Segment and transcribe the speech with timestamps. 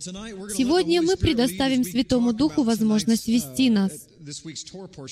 [0.00, 3.92] Сегодня мы предоставим Святому Духу возможность вести нас.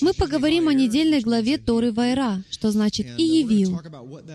[0.00, 3.80] Мы поговорим о недельной главе Торы Вайра, что значит «и явил»,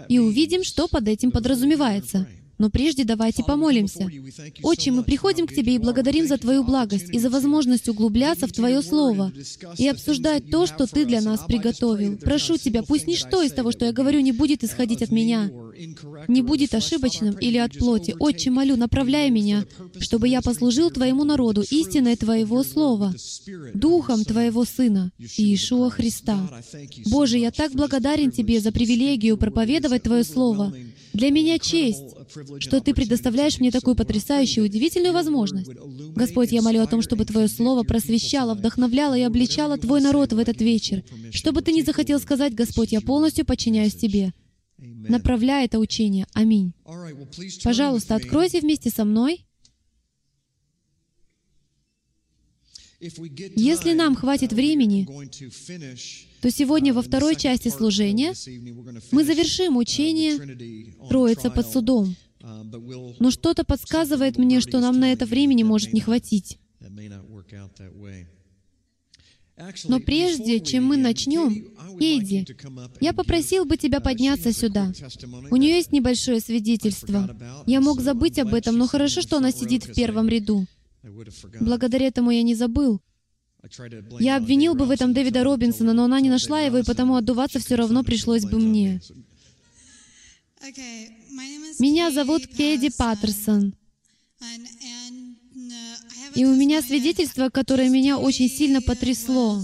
[0.08, 2.28] и увидим, что под этим подразумевается.
[2.58, 4.10] Но прежде давайте помолимся.
[4.64, 8.52] Отче, мы приходим к Тебе и благодарим за Твою благость и за возможность углубляться в
[8.52, 9.32] Твое Слово
[9.78, 12.18] и обсуждать то, что Ты для нас приготовил.
[12.18, 15.52] Прошу Тебя, пусть ничто из того, что я говорю, не будет исходить от меня,
[16.28, 18.16] не будет ошибочным или от плоти.
[18.20, 19.66] Отче, молю, направляй меня,
[20.00, 23.14] чтобы я послужил Твоему народу истиной Твоего Слова,
[23.74, 26.50] Духом Твоего Сына, Иешуа Христа.
[27.06, 30.74] Боже, я так благодарен Тебе за привилегию проповедовать Твое Слово.
[31.14, 32.17] Для меня честь,
[32.60, 35.70] что Ты предоставляешь мне такую потрясающую, удивительную возможность.
[36.16, 40.38] Господь, я молю о том, чтобы Твое Слово просвещало, вдохновляло и обличало Твой народ в
[40.38, 41.04] этот вечер.
[41.32, 44.34] Что бы Ты ни захотел сказать, Господь, я полностью подчиняюсь Тебе.
[44.78, 46.28] Направляй это учение.
[46.34, 46.74] Аминь.
[47.64, 49.48] Пожалуйста, откройте вместе со мной.
[53.00, 55.08] Если нам хватит времени,
[56.42, 58.34] то сегодня во второй части служения
[59.12, 62.16] мы завершим учение «Троица под судом».
[63.20, 66.60] Но что-то подсказывает мне, что нам на это времени может не хватить.
[69.86, 71.66] Но прежде, чем мы начнем,
[72.00, 72.46] Эйди,
[73.02, 74.94] я попросил бы тебя подняться сюда.
[75.50, 77.36] У нее есть небольшое свидетельство.
[77.66, 80.68] Я мог забыть об этом, но хорошо, что она сидит в первом ряду.
[81.60, 83.02] Благодаря этому я не забыл.
[84.20, 87.60] Я обвинил бы в этом Дэвида Робинсона, но она не нашла его, и потому отдуваться
[87.60, 89.02] все равно пришлось бы мне.
[91.80, 93.74] Меня зовут Кейди Паттерсон.
[96.36, 99.62] И у меня свидетельство, которое меня очень сильно потрясло.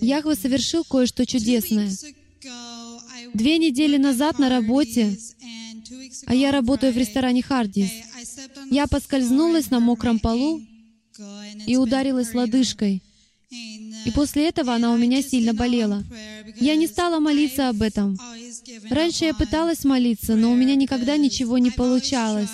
[0.00, 1.90] Яхве совершил кое-что чудесное.
[3.34, 5.16] Две недели назад на работе,
[6.26, 7.90] а я работаю в ресторане «Хардис»,
[8.70, 10.60] я поскользнулась на мокром полу
[11.66, 13.02] и ударилась лодыжкой.
[14.04, 16.04] И после этого она у меня сильно болела.
[16.56, 18.16] Я не стала молиться об этом.
[18.90, 22.50] Раньше я пыталась молиться, но у меня никогда ничего не получалось.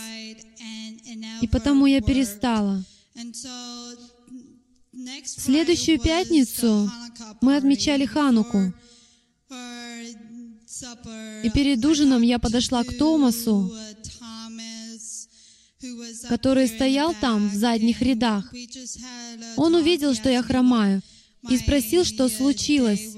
[1.40, 2.84] И потому я перестала.
[5.24, 6.90] Следующую пятницу
[7.40, 8.72] мы отмечали Хануку.
[11.42, 13.72] И перед ужином я подошла к Томасу,
[16.28, 18.52] который стоял там, в задних рядах.
[19.56, 21.02] Он увидел, что я хромаю,
[21.50, 23.08] и спросил, что случилось.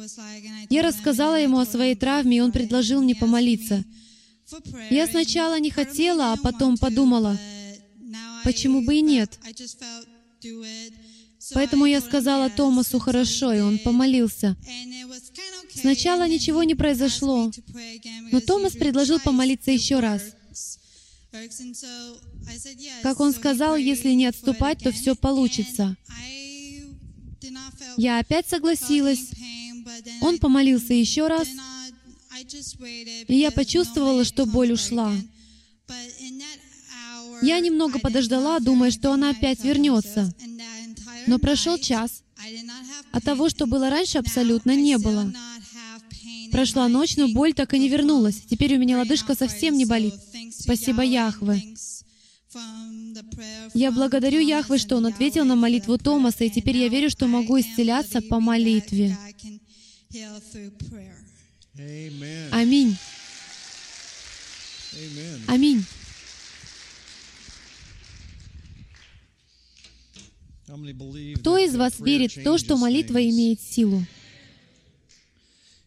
[0.70, 3.84] Я рассказала ему о своей травме, и он предложил мне помолиться.
[4.91, 7.38] Я сначала не хотела, а потом подумала,
[8.44, 9.38] почему бы и нет.
[11.54, 14.56] Поэтому я сказала Томасу хорошо, и он помолился.
[15.72, 17.50] Сначала ничего не произошло,
[18.32, 20.22] но Томас предложил помолиться еще раз.
[23.03, 25.97] Как он сказал, если не отступать, то все получится.
[27.96, 29.30] Я опять согласилась.
[30.20, 31.48] Он помолился еще раз,
[33.28, 35.12] и я почувствовала, что боль ушла.
[37.42, 40.34] Я немного подождала, думая, что она опять вернется.
[41.26, 42.22] Но прошел час,
[43.12, 45.32] а того, что было раньше, абсолютно не было.
[46.50, 48.40] Прошла ночь, но боль так и не вернулась.
[48.48, 50.14] Теперь у меня лодыжка совсем не болит.
[50.52, 51.62] Спасибо Яхве.
[53.75, 57.59] Я благодарю Яхве, что Он ответил на молитву Томаса, и теперь я верю, что могу
[57.60, 59.16] исцеляться по молитве.
[62.53, 62.97] Аминь.
[65.47, 65.84] Аминь.
[71.37, 74.04] Кто из вас верит в то, что молитва имеет силу?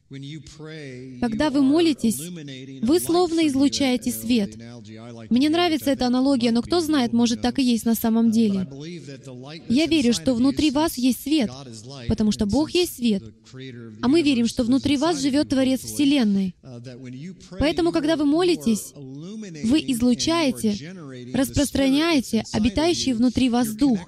[0.10, 2.20] Когда вы молитесь,
[2.82, 4.58] вы словно излучаете свет.
[5.30, 8.68] Мне нравится эта аналогия, но кто знает, может, так и есть на самом деле.
[9.70, 11.52] Я верю, что внутри вас есть свет,
[12.08, 13.24] потому что Бог есть свет.
[14.02, 16.56] А мы верим, что внутри вас живет Творец Вселенной.
[17.60, 20.76] Поэтому, когда вы молитесь, вы излучаете,
[21.34, 24.00] распространяете обитающий внутри вас Дух.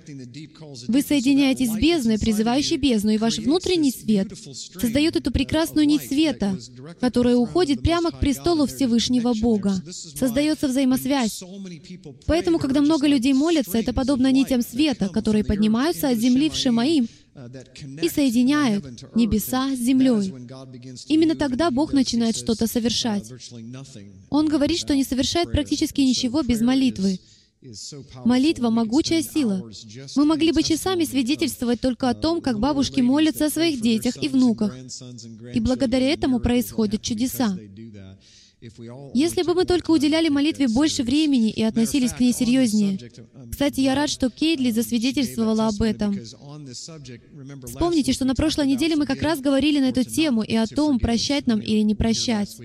[0.87, 4.33] Вы соединяетесь с бездной, призывающей бездну, и ваш внутренний свет
[4.79, 6.57] создает эту прекрасную нить света,
[6.99, 9.73] которая уходит прямо к престолу Всевышнего Бога.
[9.89, 11.43] Создается взаимосвязь.
[12.25, 17.07] Поэтому, когда много людей молятся, это подобно нитям света, которые поднимаются от земли в Шемаим
[18.01, 18.85] и соединяют
[19.15, 20.33] небеса с землей.
[21.07, 23.31] Именно тогда Бог начинает что-то совершать.
[24.29, 27.19] Он говорит, что не совершает практически ничего без молитвы.
[28.25, 29.69] Молитва— могучая сила.
[30.15, 34.29] Мы могли бы часами свидетельствовать только о том, как бабушки молятся о своих детях и
[34.29, 34.75] внуках.
[35.53, 37.57] И благодаря этому происходят чудеса.
[38.61, 42.99] Если бы мы только уделяли молитве больше времени и относились к ней серьезнее.
[43.49, 46.15] Кстати, я рад, что Кейтли засвидетельствовала об этом.
[47.65, 50.99] Вспомните, что на прошлой неделе мы как раз говорили на эту тему и о том,
[50.99, 52.55] прощать нам или не прощать.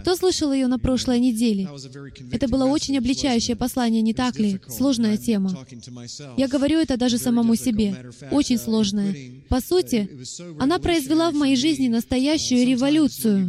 [0.00, 1.70] Кто слышал ее на прошлой неделе?
[2.30, 4.60] Это было очень обличающее послание, не так ли?
[4.68, 5.66] Сложная тема.
[6.36, 8.12] Я говорю это даже самому себе.
[8.30, 9.16] Очень сложная.
[9.48, 10.10] По сути,
[10.58, 13.48] она произвела в моей жизни настоящую революцию.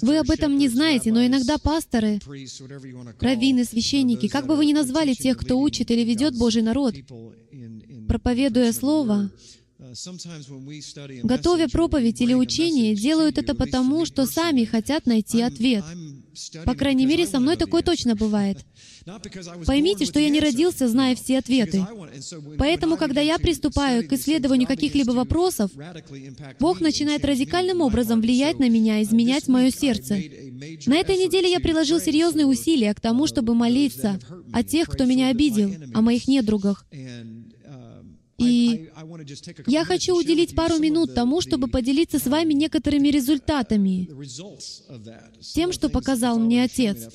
[0.00, 2.20] Вы об этом не знаете, но иногда пасторы,
[3.20, 6.94] раввины, священники, как бы вы ни назвали тех, кто учит или ведет Божий народ,
[8.08, 9.30] проповедуя Слово,
[11.22, 15.84] готовя проповедь или учение, делают это потому, что сами хотят найти ответ.
[16.64, 18.58] По крайней мере, со мной такое точно бывает.
[19.66, 21.84] Поймите, что я не родился, зная все ответы.
[22.58, 25.70] Поэтому, когда я приступаю к исследованию каких-либо вопросов,
[26.58, 30.14] Бог начинает радикальным образом влиять на меня, изменять мое сердце.
[30.86, 34.18] На этой неделе я приложил серьезные усилия к тому, чтобы молиться
[34.52, 36.84] о тех, кто меня обидел, о моих недругах.
[38.40, 38.88] И
[39.66, 44.08] я хочу уделить пару минут тому, чтобы поделиться с вами некоторыми результатами,
[45.40, 47.08] тем, что показал мне Отец.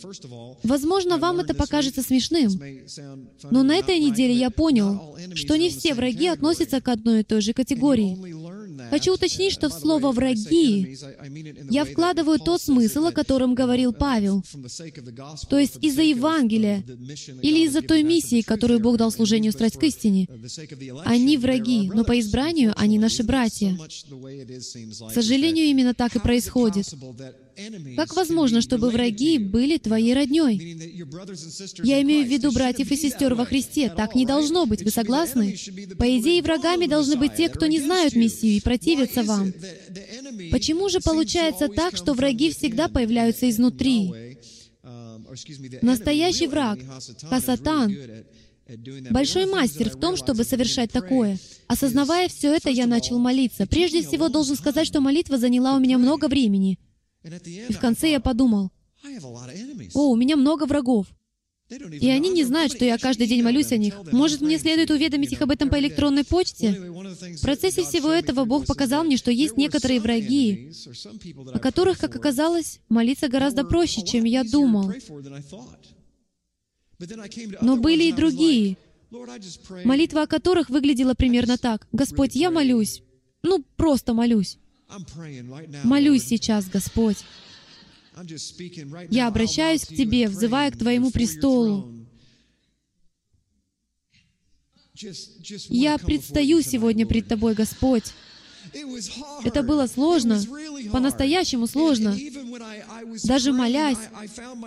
[0.63, 2.51] Возможно, вам это покажется смешным,
[3.49, 7.41] но на этой неделе я понял, что не все враги относятся к одной и той
[7.41, 8.15] же категории.
[8.89, 10.97] Хочу уточнить, что в слово «враги»
[11.69, 14.43] я вкладываю тот смысл, о котором говорил Павел,
[15.49, 16.83] то есть из-за Евангелия
[17.41, 20.27] или из-за той миссии, которую Бог дал служению страсть к истине.
[21.05, 23.77] Они враги, но по избранию они наши братья.
[23.77, 26.93] К сожалению, именно так и происходит.
[27.95, 30.77] Как возможно, чтобы враги были твоей родней?
[31.83, 33.89] Я имею в виду братьев и сестер во Христе.
[33.89, 34.83] Так не должно быть.
[34.83, 35.55] Вы согласны?
[35.97, 39.53] По идее, врагами должны быть те, кто не знают Мессию и противятся вам.
[40.51, 44.37] Почему же получается так, что враги всегда появляются изнутри?
[45.81, 46.79] Настоящий враг,
[47.23, 47.95] Хасатан,
[49.11, 51.37] Большой мастер в том, чтобы совершать такое.
[51.67, 53.67] Осознавая все это, я начал молиться.
[53.67, 56.79] Прежде всего, должен сказать, что молитва заняла у меня много времени.
[57.25, 58.71] И в конце я подумал,
[59.93, 61.07] «О, у меня много врагов.
[61.69, 63.95] И они не знают, что я каждый день молюсь о них.
[64.11, 66.71] Может, мне следует уведомить их об этом по электронной почте?
[66.71, 70.71] В процессе всего этого Бог показал мне, что есть некоторые враги,
[71.51, 74.93] о которых, как оказалось, молиться гораздо проще, чем я думал.
[77.61, 78.77] Но были и другие,
[79.83, 81.87] молитва о которых выглядела примерно так.
[81.91, 83.01] «Господь, я молюсь.
[83.41, 84.59] Ну, просто молюсь.
[85.83, 87.17] Молюсь сейчас, Господь.
[89.09, 91.91] Я обращаюсь к Тебе, взывая к Твоему престолу.
[95.69, 98.13] Я предстаю сегодня пред Тобой, Господь.
[99.43, 100.41] Это было сложно,
[100.91, 102.17] по-настоящему сложно.
[103.23, 103.97] Даже молясь,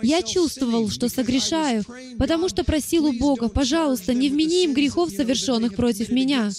[0.01, 1.83] я чувствовал, что согрешаю,
[2.17, 6.51] потому что просил у Бога, «Пожалуйста, не вмени им грехов, совершенных против меня».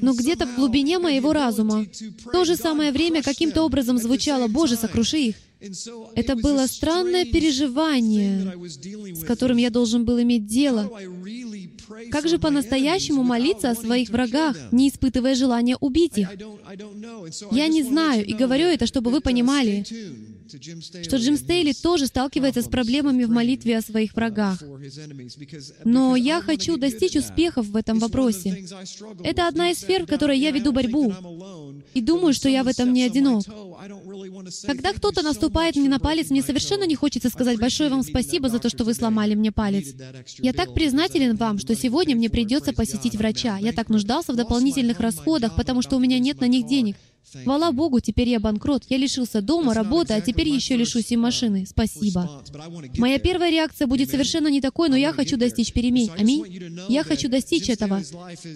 [0.00, 1.86] Но где-то в глубине моего разума
[2.24, 5.36] в то же самое время каким-то образом звучало, «Боже, сокруши их».
[6.14, 8.52] Это было странное переживание,
[9.14, 10.90] с которым я должен был иметь дело.
[12.10, 16.28] Как же по-настоящему молиться о своих врагах, не испытывая желания убить их?
[17.50, 19.84] Я не знаю, и говорю это, чтобы вы понимали,
[20.46, 24.62] что Джим Стейли тоже сталкивается с проблемами в молитве о своих врагах.
[25.84, 28.66] Но я хочу достичь успехов в этом вопросе.
[29.22, 31.12] Это одна из сфер, в которой я веду борьбу.
[31.94, 33.44] И думаю, что я в этом не одинок.
[34.66, 38.58] Когда кто-то наступает мне на палец, мне совершенно не хочется сказать большое вам спасибо за
[38.58, 39.94] то, что вы сломали мне палец.
[40.38, 43.58] Я так признателен вам, что сегодня мне придется посетить врача.
[43.58, 46.96] Я так нуждался в дополнительных расходах, потому что у меня нет на них денег.
[47.42, 48.84] Хвала Богу, теперь я банкрот.
[48.88, 51.66] Я лишился дома, работы, а теперь еще лишусь и машины.
[51.66, 52.42] Спасибо.
[52.98, 56.10] Моя первая реакция будет совершенно не такой, но я хочу достичь перемен.
[56.16, 56.44] Аминь.
[56.88, 58.02] Я хочу достичь этого.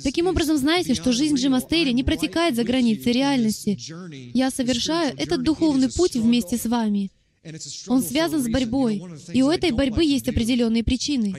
[0.03, 3.79] Таким образом, знаете, что жизнь Джима Стейли не протекает за границей реальности.
[4.35, 7.11] Я совершаю этот духовный путь вместе с вами.
[7.87, 9.03] Он связан с борьбой,
[9.33, 11.35] и у этой борьбы есть определенные причины.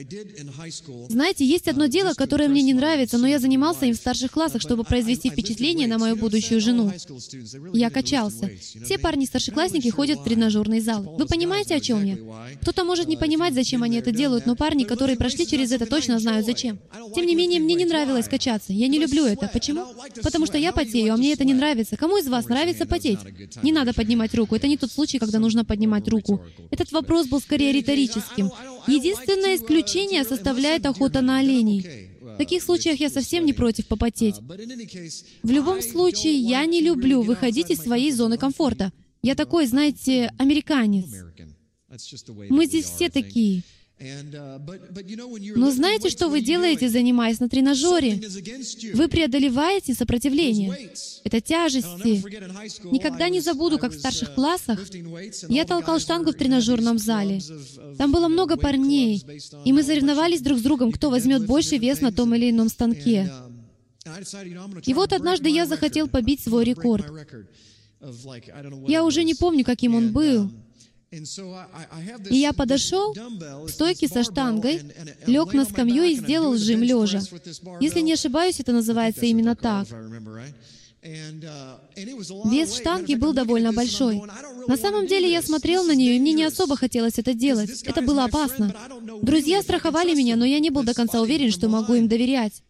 [1.08, 4.62] Знаете, есть одно дело, которое мне не нравится, но я занимался им в старших классах,
[4.62, 6.92] чтобы произвести впечатление на мою будущую жену.
[7.72, 8.50] Я качался.
[8.84, 11.02] Все парни-старшеклассники ходят в тренажерный зал.
[11.18, 12.16] Вы понимаете, о чем я?
[12.62, 16.18] Кто-то может не понимать, зачем они это делают, но парни, которые прошли через это, точно
[16.18, 16.80] знают, зачем.
[17.14, 18.72] Тем не менее, мне не нравилось качаться.
[18.72, 19.48] Я не люблю это.
[19.52, 19.84] Почему?
[20.22, 21.96] Потому что я потею, а мне это не нравится.
[21.96, 23.18] Кому из вас нравится потеть?
[23.62, 24.56] Не надо поднимать руку.
[24.56, 26.44] Это не тот случай, когда нужно поднимать поднимать руку.
[26.70, 28.50] Этот вопрос был скорее риторическим.
[28.86, 32.08] Единственное исключение составляет охота на оленей.
[32.20, 34.36] В таких случаях я совсем не против попотеть.
[35.42, 38.92] В любом случае, я не люблю выходить из своей зоны комфорта.
[39.22, 41.06] Я такой, знаете, американец.
[42.48, 43.62] Мы здесь все такие.
[45.56, 48.20] Но знаете, что вы делаете, занимаясь на тренажере?
[48.94, 50.90] Вы преодолеваете сопротивление.
[51.24, 52.22] Это тяжести.
[52.90, 54.80] Никогда не забуду, как в старших классах
[55.48, 57.40] я толкал штангу в тренажерном зале.
[57.98, 59.22] Там было много парней,
[59.66, 63.30] и мы соревновались друг с другом, кто возьмет больше вес на том или ином станке.
[64.86, 67.04] И вот однажды я захотел побить свой рекорд.
[68.88, 70.50] Я уже не помню, каким он был.
[71.12, 74.82] И я подошел к стойке со штангой,
[75.26, 77.20] лег на скамью и сделал жим лежа.
[77.80, 79.88] Если не ошибаюсь, это называется именно так.
[81.02, 84.20] Вес штанги был довольно большой.
[84.66, 87.82] На самом деле я смотрел на нее, и мне не особо хотелось это делать.
[87.84, 88.74] Это было опасно.
[89.22, 92.62] Друзья страховали меня, но я не был до конца уверен, что могу им доверять.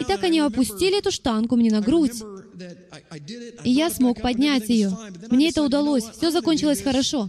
[0.00, 2.22] И так они опустили эту штангу мне на грудь.
[3.64, 4.96] И я смог поднять ее.
[5.30, 6.04] Мне это удалось.
[6.16, 7.28] Все закончилось хорошо.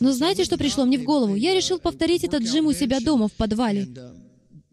[0.00, 1.34] Но знаете, что пришло мне в голову?
[1.34, 3.88] Я решил повторить этот джим у себя дома в подвале.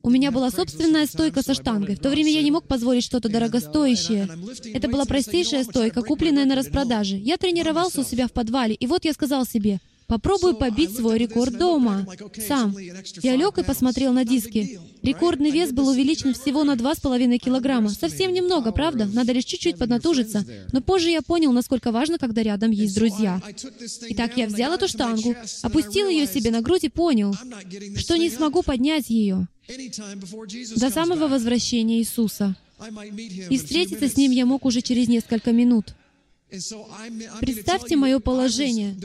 [0.03, 1.96] У меня была собственная стойка со штангой.
[1.96, 4.27] В то время я не мог позволить что-то дорогостоящее.
[4.74, 7.17] Это была простейшая стойка, купленная на распродаже.
[7.17, 9.79] Я тренировался у себя в подвале, и вот я сказал себе,
[10.12, 12.06] Попробую побить свой рекорд дома.
[12.46, 12.75] Сам.
[13.24, 14.77] Я лег и посмотрел на диски.
[15.01, 17.88] Рекордный вес был увеличен всего на 2,5 килограмма.
[17.91, 19.06] Совсем немного, правда?
[19.06, 20.46] Надо лишь чуть-чуть поднатужиться.
[20.74, 23.41] Но позже я понял, насколько важно, когда рядом есть друзья.
[24.10, 27.34] Итак, я взял эту штангу, опустил ее себе на грудь и понял,
[27.96, 29.48] что не смогу поднять ее
[30.75, 32.58] до самого возвращения Иисуса.
[33.50, 35.96] И встретиться с Ним я мог уже через несколько минут.
[36.51, 38.98] Представьте мое положение.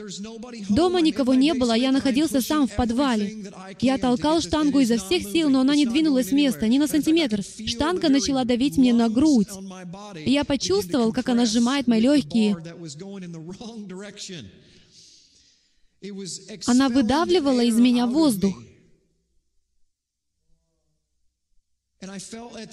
[0.69, 3.51] Дома никого не было, я находился сам в подвале.
[3.79, 7.41] Я толкал штангу изо всех сил, но она не двинулась с места, ни на сантиметр.
[7.43, 9.47] Штанга начала давить мне на грудь.
[10.25, 12.57] Я почувствовал, как она сжимает мои легкие.
[16.67, 18.61] Она выдавливала из меня воздух.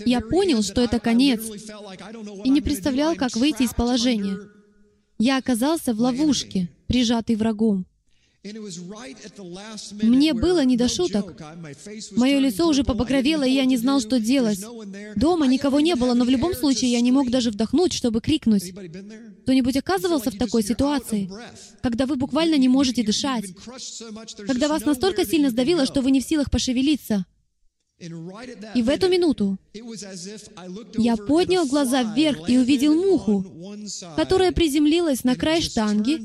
[0.04, 1.40] Я понял, что это конец,
[2.44, 4.36] и не представлял, как выйти из положения.
[5.18, 7.86] Я оказался в ловушке, прижатый врагом.
[10.02, 11.34] Мне было не до шуток.
[12.12, 14.62] Мое лицо уже побагровело, и я не знал, что делать.
[15.16, 18.74] Дома никого не было, но в любом случае я не мог даже вдохнуть, чтобы крикнуть.
[19.42, 21.30] Кто-нибудь оказывался в такой ситуации,
[21.80, 23.46] когда вы буквально не можете дышать,
[24.46, 27.24] когда вас настолько сильно сдавило, что вы не в силах пошевелиться.
[28.74, 29.58] И в эту минуту
[30.98, 33.44] я поднял глаза вверх и увидел муху,
[34.16, 36.20] которая приземлилась на край штанги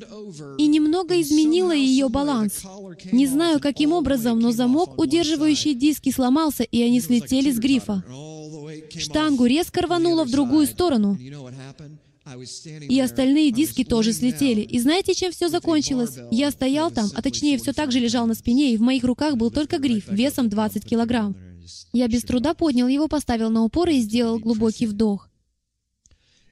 [0.58, 2.64] и немного изменила ее баланс.
[3.12, 8.04] Не знаю, каким образом, но замок, удерживающий диски, сломался, и они слетели с грифа.
[8.96, 11.18] Штангу резко рвануло в другую сторону,
[12.90, 14.62] и остальные диски тоже слетели.
[14.62, 16.18] И знаете, чем все закончилось?
[16.32, 19.36] Я стоял там, а точнее, все так же лежал на спине, и в моих руках
[19.36, 21.36] был только гриф весом 20 килограмм.
[21.94, 25.29] Я без труда поднял его, поставил на упор и сделал глубокий вдох.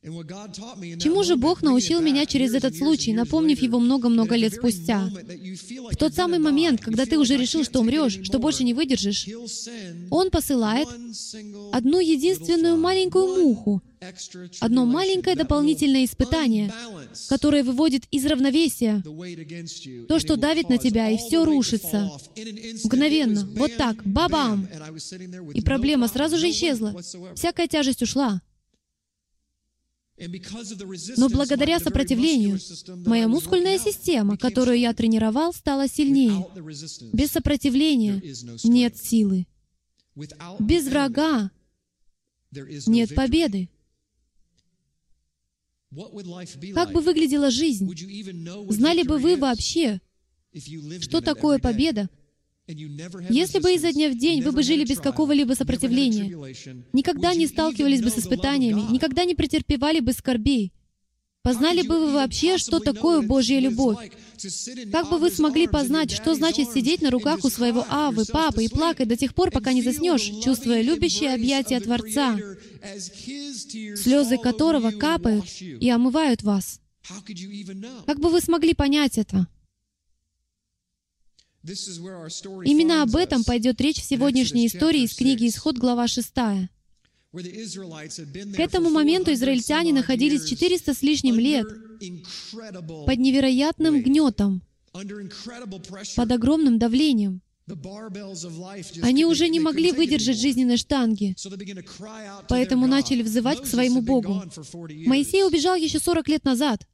[0.04, 5.10] Чему же Бог научил меня через этот случай, напомнив его много-много лет спустя?
[5.92, 9.27] В тот самый момент, когда ты уже решил, что умрешь, что больше не выдержишь,
[10.12, 10.88] Он посылает
[11.72, 13.82] одну единственную маленькую муху,
[14.60, 16.72] одно маленькое дополнительное испытание,
[17.30, 19.04] которое выводит из равновесия
[20.08, 22.12] то, что давит на тебя, и все рушится.
[22.84, 23.48] Мгновенно.
[23.56, 24.06] Вот так.
[24.06, 24.68] Бабам!
[25.54, 26.96] И проблема сразу же исчезла.
[27.36, 28.42] Всякая тяжесть ушла.
[31.18, 32.60] Но благодаря сопротивлению
[33.06, 36.48] моя мускульная система, которую я тренировал, стала сильнее.
[37.14, 38.22] Без сопротивления
[38.64, 39.46] нет силы.
[40.60, 41.52] Без врага
[42.88, 43.70] нет победы.
[46.74, 47.88] Как бы выглядела жизнь?
[48.70, 50.02] Знали бы вы вообще,
[51.00, 52.10] что такое победа,
[52.68, 56.36] если бы изо дня в день вы бы жили без какого-либо сопротивления,
[56.92, 60.74] никогда не сталкивались бы с испытаниями, никогда не претерпевали бы скорбей,
[61.44, 64.12] познали бы вы вообще, что такое Божья любовь?
[64.92, 68.70] Как бы вы смогли познать, что значит сидеть на руках у своего Авы, Папы и
[68.70, 72.38] плакать до тех пор, пока не заснешь, чувствуя любящее объятие Творца,
[73.96, 76.82] слезы которого капают и омывают вас?
[78.06, 79.48] Как бы вы смогли понять это?
[81.68, 86.34] Именно об этом пойдет речь в сегодняшней истории из книги «Исход», глава 6.
[86.34, 86.70] К
[88.60, 91.68] этому моменту израильтяне находились 400 с лишним лет
[93.06, 94.62] под невероятным гнетом,
[94.94, 97.42] под огромным давлением.
[99.02, 101.36] Они уже не могли выдержать жизненной штанги,
[102.48, 104.42] поэтому начали взывать к своему Богу.
[105.06, 106.88] Моисей убежал еще 40 лет назад.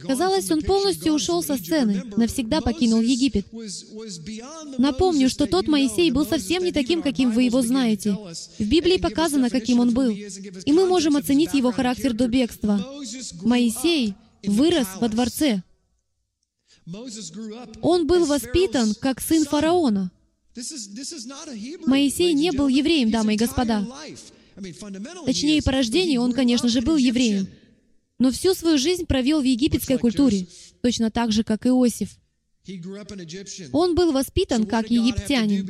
[0.00, 3.46] Казалось, он полностью ушел со сцены, навсегда покинул Египет.
[4.78, 8.16] Напомню, что тот Моисей был совсем не таким, каким вы его знаете.
[8.58, 10.10] В Библии показано, каким он был.
[10.10, 12.84] И мы можем оценить его характер до бегства.
[13.42, 15.62] Моисей вырос во дворце.
[17.80, 20.10] Он был воспитан как сын фараона.
[21.86, 23.86] Моисей не был евреем, дамы и господа.
[25.26, 27.46] Точнее, по рождению он, конечно же, был евреем
[28.18, 30.46] но всю свою жизнь провел в египетской культуре,
[30.82, 32.10] точно так же, как Иосиф.
[33.72, 35.68] Он был воспитан как египтянин.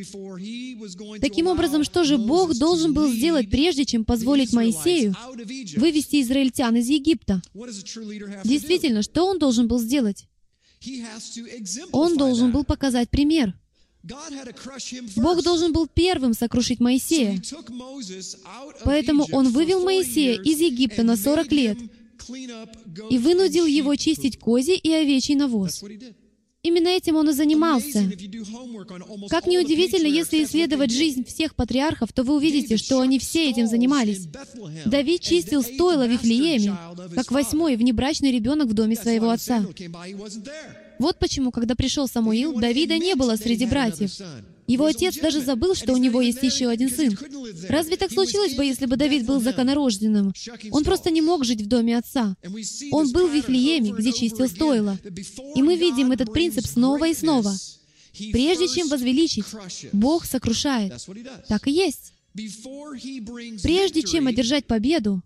[1.20, 5.14] Таким образом, что же Бог должен был сделать, прежде чем позволить Моисею
[5.76, 7.42] вывести израильтян из Египта?
[8.44, 10.28] Действительно, что он должен был сделать?
[11.90, 13.54] Он должен был показать пример.
[15.16, 17.42] Бог должен был первым сокрушить Моисея.
[18.84, 21.78] Поэтому он вывел Моисея из Египта на 40 лет
[23.11, 25.85] и вынудил его чистить козий и овечий навоз.
[26.64, 28.11] Именно этим он и занимался.
[29.28, 34.26] Как неудивительно, если исследовать жизнь всех патриархов, то вы увидите, что они все этим занимались.
[34.87, 36.75] Давид чистил стойло в Вифлееме,
[37.14, 39.62] как восьмой внебрачный ребенок в доме своего отца.
[40.99, 44.11] Вот почему, когда пришел Самуил, Давида не было среди братьев.
[44.66, 47.18] Его отец даже забыл, что у него есть еще один сын.
[47.68, 50.33] Разве так случилось бы, если бы Давид был законорожденным?
[50.71, 52.37] Он просто не мог жить в доме отца.
[52.90, 54.99] Он был в Вифлееме, где чистил стойло.
[55.54, 57.54] И мы видим этот принцип снова и снова.
[58.33, 59.47] Прежде чем возвеличить,
[59.92, 60.94] Бог сокрушает.
[61.49, 62.12] Так и есть.
[63.62, 65.23] Прежде чем одержать победу,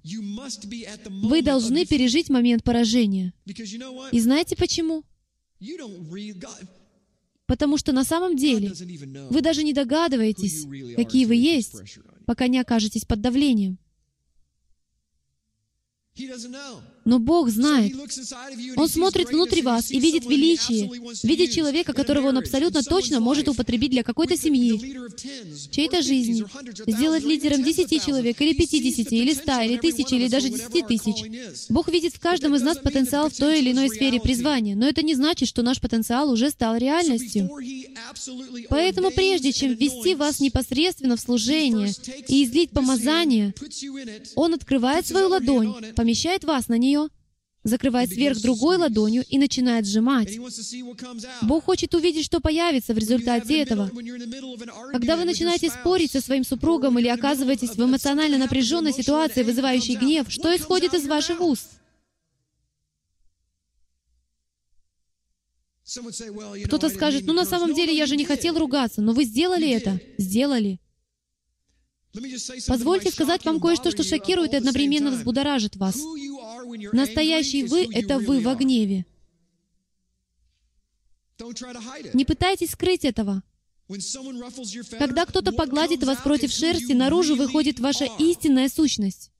[1.06, 3.32] вы должны пережить момент поражения.
[4.12, 5.04] И знаете почему?
[7.48, 8.72] Потому что на самом деле
[9.30, 11.82] вы даже не догадываетесь, какие вы есть,
[12.26, 13.78] пока не окажетесь под давлением.
[17.08, 17.94] Но Бог знает.
[18.76, 20.90] Он смотрит внутри вас и видит величие,
[21.22, 24.78] видит человека, которого Он абсолютно точно может употребить для какой-то семьи,
[25.70, 26.44] чьей-то жизни,
[26.86, 31.70] сделать лидером десяти человек, или пятидесяти, или ста, или тысячи, или даже десяти тысяч.
[31.70, 35.00] Бог видит в каждом из нас потенциал в той или иной сфере призвания, но это
[35.00, 37.48] не значит, что наш потенциал уже стал реальностью.
[38.68, 41.90] Поэтому прежде чем ввести вас непосредственно в служение
[42.28, 43.54] и излить помазание,
[44.34, 46.97] Он открывает свою ладонь, помещает вас на нее,
[47.68, 50.38] закрывает сверх другой ладонью и начинает сжимать.
[51.42, 53.90] Бог хочет увидеть, что появится в результате этого.
[54.92, 60.30] Когда вы начинаете спорить со своим супругом или оказываетесь в эмоционально напряженной ситуации, вызывающей гнев,
[60.30, 61.78] что исходит из ваших уст?
[66.66, 70.00] Кто-то скажет, ну на самом деле я же не хотел ругаться, но вы сделали это.
[70.18, 70.80] Сделали.
[72.66, 75.96] Позвольте сказать вам кое-что, что шокирует и одновременно взбудоражит вас.
[76.92, 79.06] Настоящий вы— это вы во гневе.
[82.14, 83.42] Не пытайтесь скрыть этого.
[84.98, 89.30] Когда кто-то погладит вас против шерсти, наружу выходит ваша истинная сущность.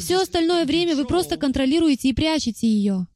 [0.00, 3.06] Все остальное время вы просто контролируете и прячете ее.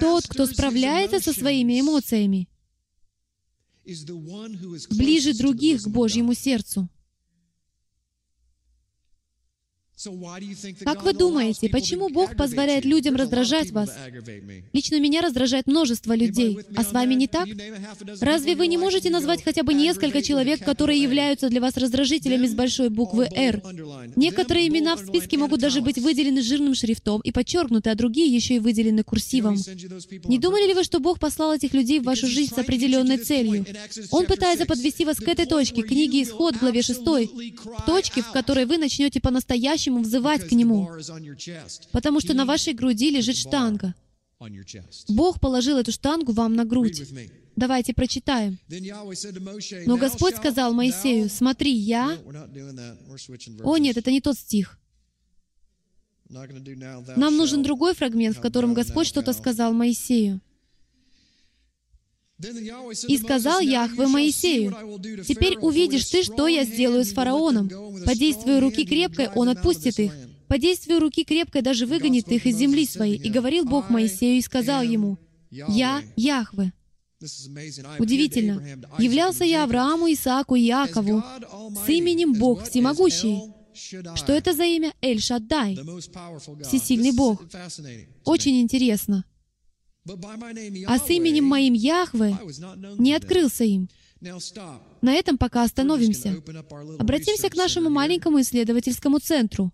[0.00, 2.48] Тот, кто справляется со своими эмоциями,
[4.90, 6.88] ближе других к Божьему сердцу.
[10.84, 13.90] Как вы думаете, почему Бог позволяет людям раздражать вас?
[14.74, 16.58] Лично меня раздражает множество людей.
[16.76, 17.48] А с вами не так?
[18.20, 22.54] Разве вы не можете назвать хотя бы несколько человек, которые являются для вас раздражителями с
[22.54, 23.62] большой буквы «Р»?
[24.16, 28.56] Некоторые имена в списке могут даже быть выделены жирным шрифтом и подчеркнуты, а другие еще
[28.56, 29.56] и выделены курсивом.
[30.24, 33.64] Не думали ли вы, что Бог послал этих людей в вашу жизнь с определенной целью?
[34.10, 37.00] Он пытается подвести вас к этой точке, книги Исход, главе 6,
[37.86, 40.88] точке, в которой вы начнете по-настоящему по-настоящему взывать к Нему,
[41.92, 43.94] потому что на вашей груди лежит штанга.
[45.08, 47.02] Бог положил эту штангу вам на грудь.
[47.56, 48.58] Давайте прочитаем.
[49.86, 52.18] Но Господь сказал Моисею, «Смотри, я...»
[53.64, 54.78] О нет, это не тот стих.
[56.28, 60.40] Нам нужен другой фрагмент, в котором Господь что-то сказал Моисею.
[63.08, 64.74] И сказал Яхве Моисею,
[65.26, 67.68] «Теперь увидишь ты, что я сделаю с фараоном.
[68.04, 70.12] По действию руки крепкой он отпустит их.
[70.46, 73.16] По действию руки крепкой даже выгонит их из земли своей.
[73.16, 75.18] И говорил Бог Моисею и сказал ему,
[75.50, 76.72] «Я Яхве».
[77.98, 78.62] Удивительно.
[78.98, 81.24] Являлся я Аврааму, Исааку и Якову
[81.86, 83.40] с именем Бог Всемогущий.
[84.14, 84.92] Что это за имя?
[85.00, 85.78] Эль-Шаддай,
[86.62, 87.42] всесильный Бог.
[88.24, 89.24] Очень интересно
[90.86, 92.36] а с именем моим Яхве
[92.98, 93.88] не открылся им.
[94.20, 96.42] На этом пока остановимся.
[96.98, 99.72] Обратимся к нашему маленькому исследовательскому центру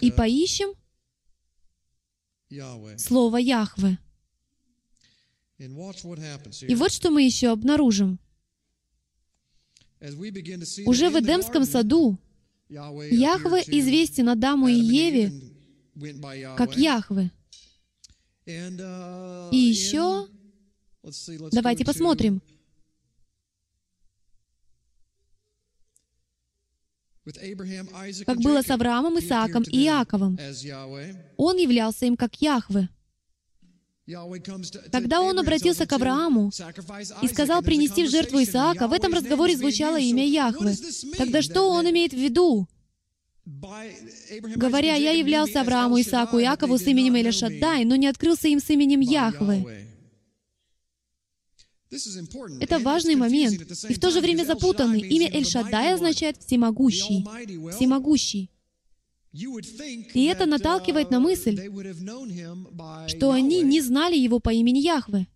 [0.00, 0.74] и поищем
[2.98, 3.98] слово Яхве.
[5.58, 8.18] И вот что мы еще обнаружим.
[10.86, 12.18] Уже в Эдемском саду
[12.68, 15.32] Яхве известен Адаму и Еве
[16.56, 17.30] как Яхве.
[19.52, 20.28] И еще,
[21.52, 22.42] давайте посмотрим.
[28.26, 30.38] Как было с Авраамом, Исааком и Иаковом.
[31.36, 32.88] Он являлся им как Яхве.
[34.90, 36.50] Когда он обратился к Аврааму
[37.22, 40.74] и сказал принести в жертву Исаака, в этом разговоре звучало имя Яхве.
[41.16, 42.66] Тогда что он имеет в виду?
[44.56, 48.70] Говоря, «Я являлся Аврааму, Исааку и Якову с именем Элишаддай, но не открылся им с
[48.70, 49.86] именем Яхве».
[52.60, 55.00] Это важный момент, и в то же время запутанный.
[55.00, 57.26] Имя Эль-Шаддай означает «всемогущий»,
[57.72, 58.50] «всемогущий».
[59.32, 61.56] И это наталкивает на мысль,
[63.08, 65.26] что они не знали его по имени Яхве.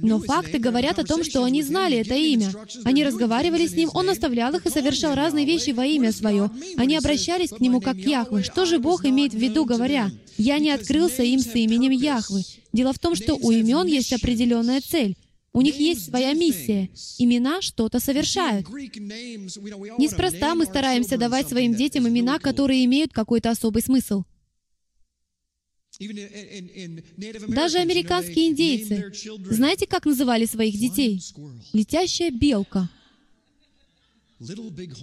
[0.00, 2.50] Но факты говорят о том, что они знали это имя.
[2.84, 6.50] Они разговаривали с ним, он оставлял их и совершал разные вещи во имя свое.
[6.76, 8.42] Они обращались к нему как Яхве.
[8.42, 12.42] Что же Бог имеет в виду, говоря, «Я не открылся им с именем Яхвы».
[12.72, 15.16] Дело в том, что у имен есть определенная цель.
[15.52, 16.90] У них есть своя миссия.
[17.18, 18.68] Имена что-то совершают.
[18.68, 24.24] Неспроста мы стараемся давать своим детям имена, которые имеют какой-то особый смысл.
[26.00, 29.12] Даже американские индейцы,
[29.50, 31.22] знаете, как называли своих детей?
[31.72, 32.90] Летящая белка.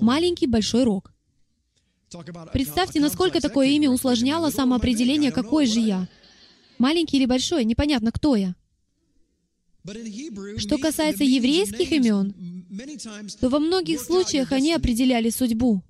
[0.01, 1.13] Маленький большой рог.
[2.51, 6.09] Представьте, насколько такое имя усложняло самоопределение, какой же я.
[6.77, 8.55] Маленький или большой, непонятно, кто я.
[10.57, 12.65] Что касается еврейских имен,
[13.39, 15.83] то во многих случаях они определяли судьбу.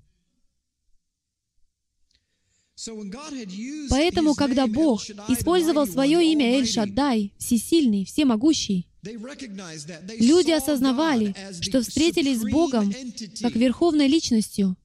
[3.90, 12.92] Поэтому, когда Бог использовал свое имя Эль-Шаддай, Всесильный, Всемогущий, люди осознавали, что встретились с Богом
[13.40, 14.76] как Верховной Личностью.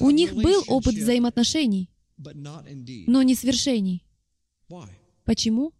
[0.00, 4.04] У них был опыт взаимоотношений, но не свершений.
[5.24, 5.72] Почему?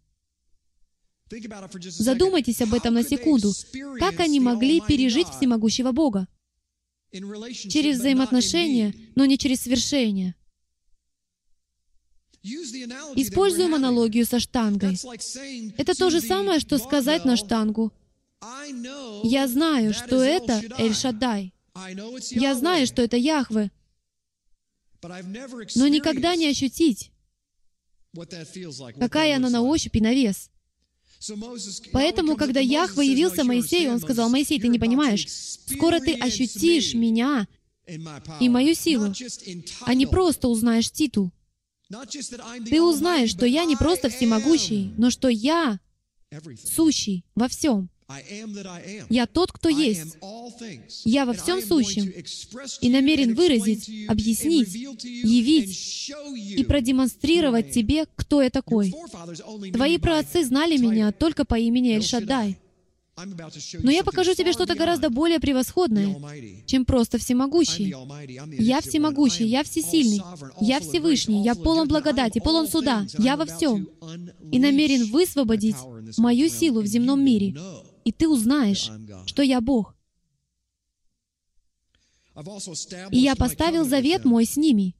[1.29, 3.51] Задумайтесь об этом на секунду.
[3.99, 6.27] Как они могли пережить всемогущего Бога?
[7.11, 10.35] Через взаимоотношения, но не через свершение.
[13.15, 14.97] Используем аналогию со штангой.
[15.77, 17.91] Это то же самое, что сказать на штангу.
[19.23, 21.53] Я знаю, что это Эль-Шаддай.
[22.31, 23.71] Я знаю, что это Яхве.
[25.75, 27.11] Но никогда не ощутить,
[28.99, 30.49] какая она на ощупь и на вес.
[31.91, 37.47] Поэтому, когда Яхва явился Моисею, он сказал, «Моисей, ты не понимаешь, скоро ты ощутишь меня
[38.39, 39.13] и мою силу,
[39.81, 41.31] а не просто узнаешь титул.
[42.69, 45.79] Ты узнаешь, что я не просто всемогущий, но что я
[46.63, 47.89] сущий во всем.
[49.09, 50.17] Я тот, кто есть.
[51.03, 52.11] Я во всем сущем
[52.81, 56.11] и намерен выразить, объяснить, явить
[56.57, 58.93] и продемонстрировать тебе, кто я такой.
[59.73, 62.57] Твои праотцы знали меня только по имени Эль-Шаддай.
[63.79, 66.15] Но я покажу тебе что-то гораздо более превосходное,
[66.67, 67.95] чем просто всемогущий.
[68.61, 70.21] Я всемогущий, я всесильный,
[70.61, 73.89] я Всевышний, я полон благодати, полон суда, я во всем.
[74.51, 75.75] И намерен высвободить
[76.17, 77.55] мою силу в земном мире
[78.07, 78.89] и ты узнаешь,
[79.25, 79.93] что я Бог.
[83.11, 84.95] И я поставил завет мой с ними,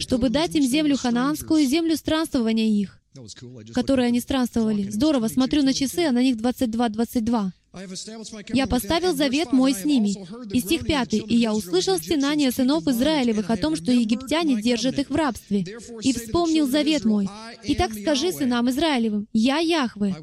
[0.00, 3.00] чтобы дать им землю ханаанскую, землю странствования их,
[3.72, 4.90] которые они странствовали.
[4.90, 7.52] Здорово, смотрю на часы, а на них 22-22.
[8.52, 10.14] «Я поставил завет мой с ними».
[10.52, 11.14] И стих 5.
[11.14, 15.64] «И я услышал стенание сынов Израилевых о том, что египтяне держат их в рабстве,
[16.02, 17.28] и вспомнил завет мой.
[17.64, 20.16] Итак скажи сынам Израилевым, «Я Яхве,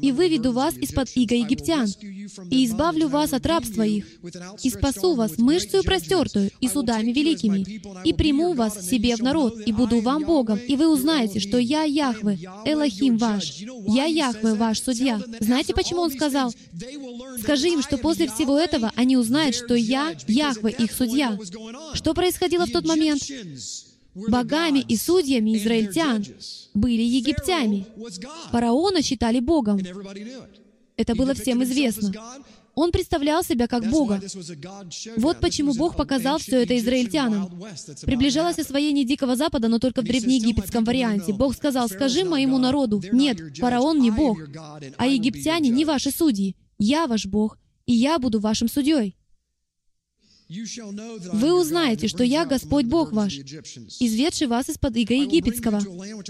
[0.00, 1.88] и выведу вас из-под иго египтян,
[2.50, 4.06] и избавлю вас от рабства их,
[4.62, 7.64] и спасу вас мышцу простертую и судами великими,
[8.04, 11.84] и приму вас себе в народ, и буду вам Богом, и вы узнаете, что я
[11.84, 15.20] Яхве, Элохим ваш, я Яхве ваш судья».
[15.38, 16.52] Знаете, почему он сказал,
[17.40, 21.38] Скажи им, что после всего этого они узнают, что я, Яхве, их судья.
[21.94, 23.22] Что происходило в тот момент?
[24.14, 26.24] Богами и судьями израильтян
[26.72, 27.86] были египтяне.
[28.52, 29.80] Фараона считали Богом.
[30.96, 32.12] Это было всем известно.
[32.74, 34.20] Он представлял себя как Бога.
[35.16, 37.50] Вот почему Бог показал все это израильтянам.
[38.02, 41.32] Приближалось освоение Дикого Запада, но только в древнеегипетском варианте.
[41.32, 44.38] Бог сказал, «Скажи моему народу, нет, фараон не Бог,
[44.96, 46.56] а египтяне не ваши судьи.
[46.78, 49.16] Я ваш Бог, и я буду вашим судьей».
[50.48, 55.80] Вы узнаете, что я Господь Бог ваш, изведший вас из-под иго египетского,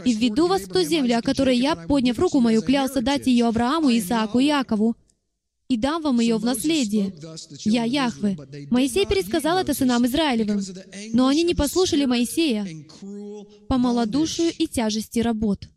[0.05, 3.47] и введу вас в ту землю, о которой я, подняв руку мою, клялся дать ее
[3.47, 4.97] Аврааму, Исааку и Якову,
[5.69, 7.15] и дам вам ее в наследие.
[7.65, 8.37] Я Яхве.
[8.71, 10.61] Моисей пересказал это сынам Израилевым,
[11.13, 12.67] но они не послушали Моисея
[13.69, 15.69] по малодушию и тяжести работ.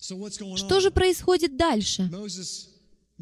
[0.00, 2.10] Что же происходит дальше?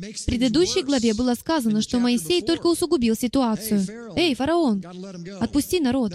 [0.01, 3.85] В предыдущей главе было сказано, что Моисей только усугубил ситуацию.
[4.17, 4.83] «Эй, фараон,
[5.41, 6.13] отпусти народ!»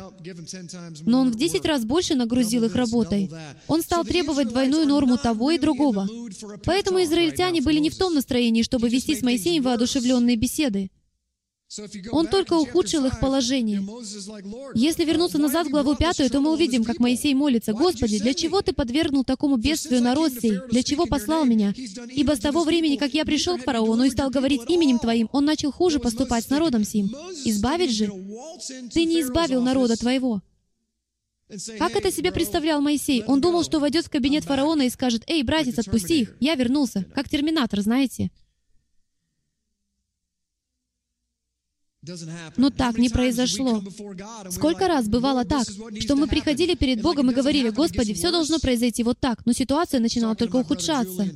[1.01, 3.29] Но он в десять раз больше нагрузил их работой.
[3.67, 6.07] Он стал требовать двойную норму того и другого.
[6.63, 10.89] Поэтому израильтяне были не в том настроении, чтобы вести с Моисеем воодушевленные беседы.
[12.11, 13.83] Он только ухудшил их положение.
[14.75, 18.61] Если вернуться назад в главу пятую, то мы увидим, как Моисей молится, «Господи, для чего
[18.61, 20.59] Ты подвергнул такому бедствию народ сей?
[20.69, 21.73] Для чего послал меня?
[22.11, 25.45] Ибо с того времени, как я пришел к фараону и стал говорить именем Твоим, он
[25.45, 27.07] начал хуже поступать с народом сим.
[27.45, 28.11] Избавить же?
[28.93, 30.41] Ты не избавил народа Твоего».
[31.77, 33.23] Как это себе представлял Моисей?
[33.23, 37.05] Он думал, что войдет в кабинет фараона и скажет, «Эй, братец, отпусти их, я вернулся»,
[37.13, 38.31] как терминатор, знаете.
[42.57, 43.83] Но так не произошло.
[44.49, 45.67] Сколько раз бывало так,
[45.99, 49.99] что мы приходили перед Богом и говорили, «Господи, все должно произойти вот так», но ситуация
[49.99, 51.29] начинала только ухудшаться.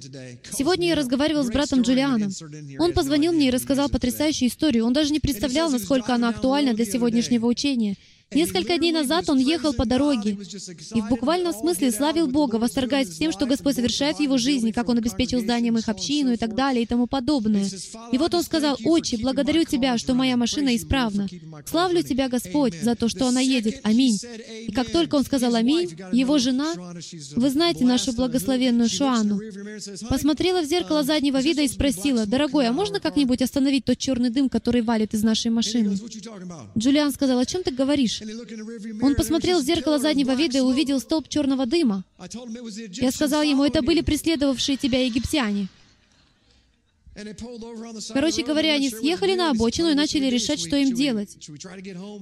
[0.51, 2.31] Сегодня я разговаривал с братом Джулианом.
[2.79, 4.85] Он позвонил мне и рассказал потрясающую историю.
[4.85, 7.95] Он даже не представлял, насколько она актуальна для сегодняшнего учения.
[8.31, 10.37] Несколько дней назад он ехал по дороге
[10.93, 14.87] и в буквальном смысле славил Бога, восторгаясь всем, что Господь совершает в его жизни, как
[14.87, 17.65] Он обеспечил зданием их общину и так далее и тому подобное.
[18.11, 21.27] И вот он сказал, «Отче, благодарю Тебя, что моя машина исправна.
[21.65, 23.81] Славлю Тебя, Господь, за то, что она едет.
[23.83, 24.19] Аминь».
[24.67, 26.75] И как только он сказал «Аминь», его жена,
[27.35, 29.39] вы знаете нашу благословенную Шуану,
[30.07, 34.49] посмотрела в зеркало заднего вида и спросила, «Дорогой, а можно как-нибудь остановить тот черный дым,
[34.49, 35.97] который валит из нашей машины?»
[36.77, 38.18] Джулиан сказал, «О чем ты говоришь?»
[39.01, 42.03] Он посмотрел в зеркало заднего вида и увидел столб черного дыма.
[42.91, 45.67] Я сказал ему, это были преследовавшие тебя египтяне.
[48.13, 51.37] Короче говоря, они съехали на обочину и начали решать, что им делать.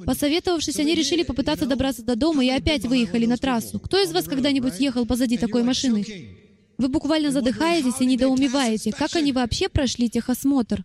[0.06, 3.80] Посоветовавшись, они решили попытаться добраться до дома и опять выехали на трассу.
[3.80, 6.06] Кто из вас когда-нибудь ехал позади такой машины?
[6.78, 10.84] Вы буквально задыхаетесь и недоумеваете, как они вообще прошли техосмотр.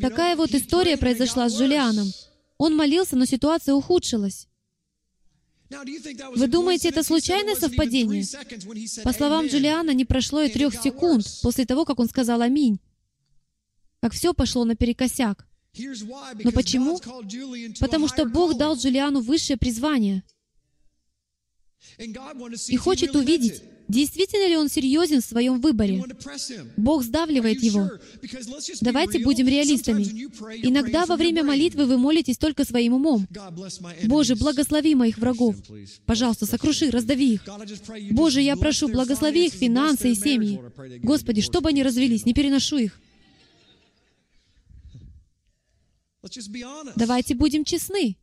[0.00, 2.12] Такая вот история произошла с Джулианом.
[2.58, 4.48] Он молился, но ситуация ухудшилась.
[5.68, 8.24] Вы думаете, это случайное совпадение?
[9.02, 12.80] По словам Джулиана, не прошло и трех секунд после того, как он сказал «Аминь»,
[14.00, 15.46] как все пошло наперекосяк.
[15.76, 17.00] Но почему?
[17.80, 20.22] Потому что Бог дал Джулиану высшее призвание
[21.98, 26.02] и хочет увидеть, Действительно ли он серьезен в своем выборе?
[26.76, 27.90] Бог сдавливает его.
[28.80, 30.02] Давайте будем реалистами.
[30.62, 33.28] Иногда во время молитвы вы молитесь только своим умом.
[34.04, 35.56] Боже, благослови моих врагов.
[36.04, 37.44] Пожалуйста, сокруши, раздави их.
[38.10, 40.60] Боже, я прошу, благослови их финансы и семьи.
[41.02, 43.00] Господи, чтобы они развелись, не переношу их.
[46.96, 48.16] Давайте будем честны.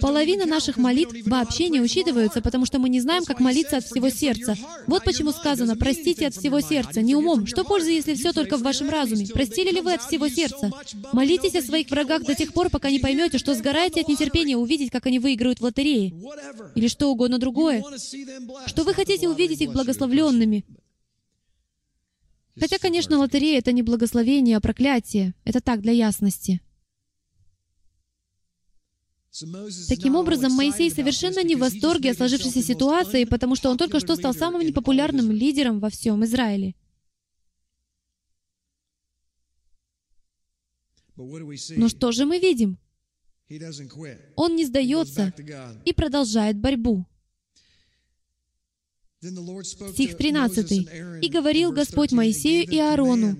[0.00, 4.08] Половина наших молитв вообще не учитываются, потому что мы не знаем, как молиться от всего
[4.08, 4.56] сердца.
[4.86, 7.46] Вот почему сказано «простите от всего сердца», не умом.
[7.46, 9.26] Что пользы, если все только в вашем разуме?
[9.26, 10.72] Простили ли вы от всего сердца?
[11.12, 14.90] Молитесь о своих врагах до тех пор, пока не поймете, что сгораете от нетерпения увидеть,
[14.90, 16.14] как они выиграют в лотерее.
[16.74, 17.84] Или что угодно другое.
[18.66, 20.64] Что вы хотите увидеть их благословленными.
[22.58, 25.34] Хотя, конечно, лотерея— это не благословение, а проклятие.
[25.44, 26.62] Это так, для ясности.
[29.88, 34.14] Таким образом, Моисей совершенно не в восторге от сложившейся ситуации, потому что он только что
[34.14, 36.74] стал самым непопулярным лидером во всем Израиле.
[41.16, 42.78] Но что же мы видим?
[44.36, 45.32] Он не сдается
[45.84, 47.06] и продолжает борьбу.
[49.22, 50.88] Стих 13.
[51.22, 53.36] «И говорил Господь Моисею и Аарону,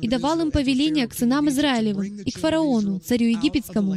[0.00, 3.96] и давал им повеление к сынам Израилевым и к фараону, царю египетскому,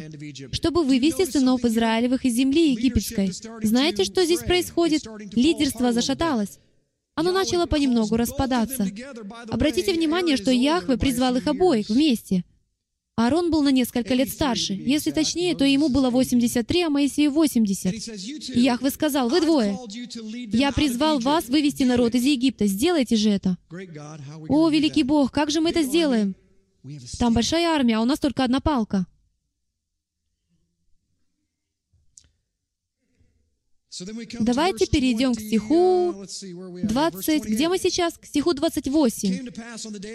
[0.51, 3.31] чтобы вывести сынов Израилевых из земли египетской».
[3.61, 5.03] Знаете, что здесь происходит?
[5.33, 6.57] Лидерство зашаталось.
[7.13, 8.87] Оно начало понемногу распадаться.
[9.49, 12.45] Обратите внимание, что Яхве призвал их обоих вместе.
[13.17, 14.73] Аарон был на несколько лет старше.
[14.73, 17.91] Если точнее, то ему было 83, а Моисею 80.
[18.55, 19.75] И Яхве сказал, «Вы двое.
[20.53, 22.67] Я призвал вас вывести народ из Египта.
[22.67, 23.57] Сделайте же это».
[24.49, 26.35] О, великий Бог, как же мы это сделаем?
[27.17, 29.07] Там большая армия, а у нас только одна палка.
[34.39, 36.25] Давайте перейдем к стиху
[36.83, 37.43] 20.
[37.43, 38.17] Где мы сейчас?
[38.17, 39.49] К стиху 28.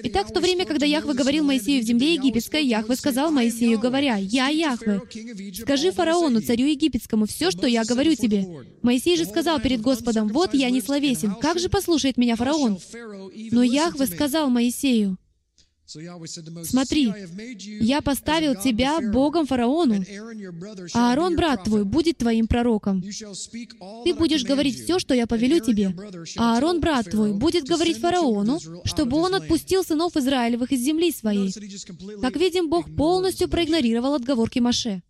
[0.05, 4.17] Итак, в то время, когда Яхве говорил Моисею в земле египетской, Яхве сказал Моисею, говоря,
[4.17, 5.01] «Я Яхве,
[5.61, 8.47] скажи фараону, царю египетскому, все, что я говорю тебе».
[8.83, 12.79] Моисей же сказал перед Господом, «Вот я не словесен, как же послушает меня фараон?»
[13.51, 15.17] Но Яхве сказал Моисею,
[16.65, 17.13] Смотри,
[17.81, 20.05] я поставил тебя Богом фараону,
[20.95, 23.03] а Аарон, брат твой, будет твоим пророком.
[23.03, 25.95] Ты будешь говорить все, что я повелю тебе,
[26.37, 31.53] а Аарон, брат твой, будет говорить фараону, чтобы он отпустил сынов Израилевых из земли своей.
[32.21, 35.03] Как видим, Бог полностью проигнорировал отговорки Маше.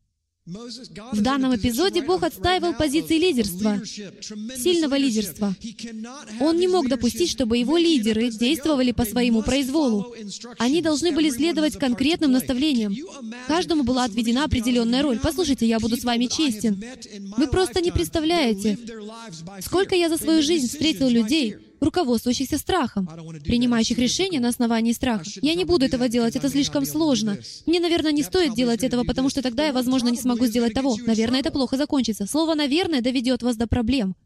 [0.44, 5.54] В данном эпизоде Бог отстаивал позиции лидерства, сильного лидерства.
[6.40, 10.12] Он не мог допустить, чтобы его лидеры действовали по своему произволу.
[10.58, 12.92] Они должны были следовать конкретным наставлениям.
[13.46, 15.20] Каждому была отведена определенная роль.
[15.20, 16.82] Послушайте, я буду с вами честен.
[17.36, 18.76] Вы просто не представляете,
[19.60, 23.06] сколько я за свою жизнь встретил людей, руководствующихся страхом,
[23.44, 25.24] принимающих решения на основании страха.
[25.42, 27.38] Я не буду этого делать, это слишком сложно.
[27.66, 30.96] Мне, наверное, не стоит делать этого, потому что тогда я, возможно, не смогу сделать того.
[31.06, 32.26] Наверное, это плохо закончится.
[32.26, 34.16] Слово «наверное» доведет вас до проблем.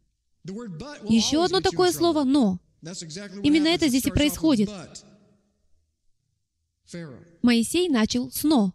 [1.08, 2.60] Еще одно такое слово «но».
[3.42, 4.70] Именно это здесь и происходит.
[7.42, 8.72] Моисей начал с «но».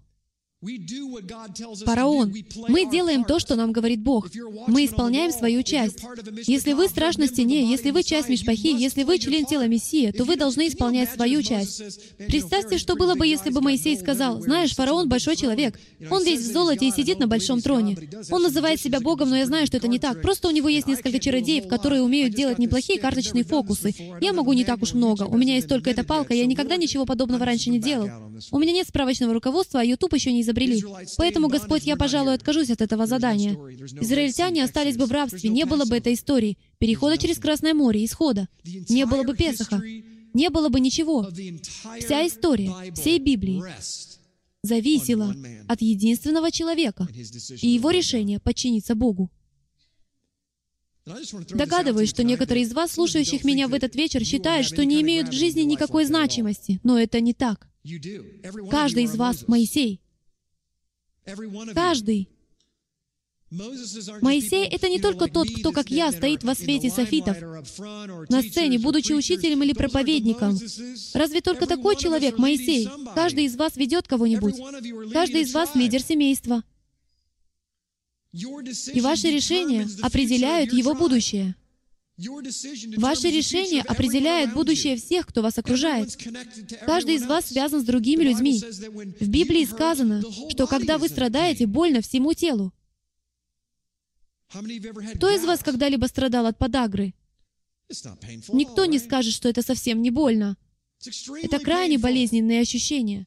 [1.85, 2.31] Фараон,
[2.67, 4.27] мы делаем то, что нам говорит Бог.
[4.67, 6.03] Мы исполняем свою часть.
[6.45, 10.23] Если вы страж на стене, если вы часть Мишпахи, если вы член тела Мессии, то
[10.23, 11.81] вы должны исполнять свою часть.
[12.17, 15.79] Представьте, что было бы, если бы Моисей сказал, «Знаешь, фараон большой человек.
[16.11, 17.97] Он весь в золоте и сидит на большом троне.
[18.29, 20.21] Он называет себя Богом, но я знаю, что это не так.
[20.21, 23.95] Просто у него есть несколько чародеев, которые умеют делать неплохие карточные фокусы.
[24.21, 25.23] Я могу не так уж много.
[25.23, 28.09] У меня есть только эта палка, я никогда ничего подобного раньше не делал.
[28.51, 30.83] У меня нет справочного руководства, а YouTube еще не изобрели.
[31.17, 33.53] Поэтому, Господь, я, пожалуй, откажусь от этого задания.
[34.01, 38.47] Израильтяне остались бы в рабстве, не было бы этой истории, перехода через Красное море, исхода.
[38.63, 39.81] Не было бы Песаха.
[40.33, 41.29] Не было бы ничего.
[41.99, 43.61] Вся история всей Библии
[44.63, 45.35] зависела
[45.67, 47.07] от единственного человека
[47.61, 49.29] и его решения подчиниться Богу.
[51.49, 55.33] Догадываюсь, что некоторые из вас, слушающих меня в этот вечер, считают, что не имеют в
[55.33, 57.67] жизни никакой значимости, но это не так.
[58.69, 59.99] Каждый из вас— Моисей.
[61.73, 62.29] Каждый.
[64.21, 67.37] Моисей— это не только тот, кто, как я, стоит во свете софитов
[68.29, 70.57] на сцене, будучи учителем или проповедником.
[71.13, 72.87] Разве только такой человек, Моисей?
[73.13, 74.55] Каждый из вас ведет кого-нибудь.
[75.11, 76.63] Каждый из вас— лидер семейства.
[78.31, 81.55] И ваши решения определяют его будущее.
[82.97, 86.17] Ваши решения определяют будущее всех, кто вас окружает.
[86.85, 88.59] Каждый из вас связан с другими людьми.
[89.19, 92.73] В Библии сказано, что когда вы страдаете, больно всему телу.
[95.15, 97.13] Кто из вас когда-либо страдал от подагры?
[98.53, 100.57] Никто не скажет, что это совсем не больно.
[101.41, 103.25] Это крайне болезненные ощущения.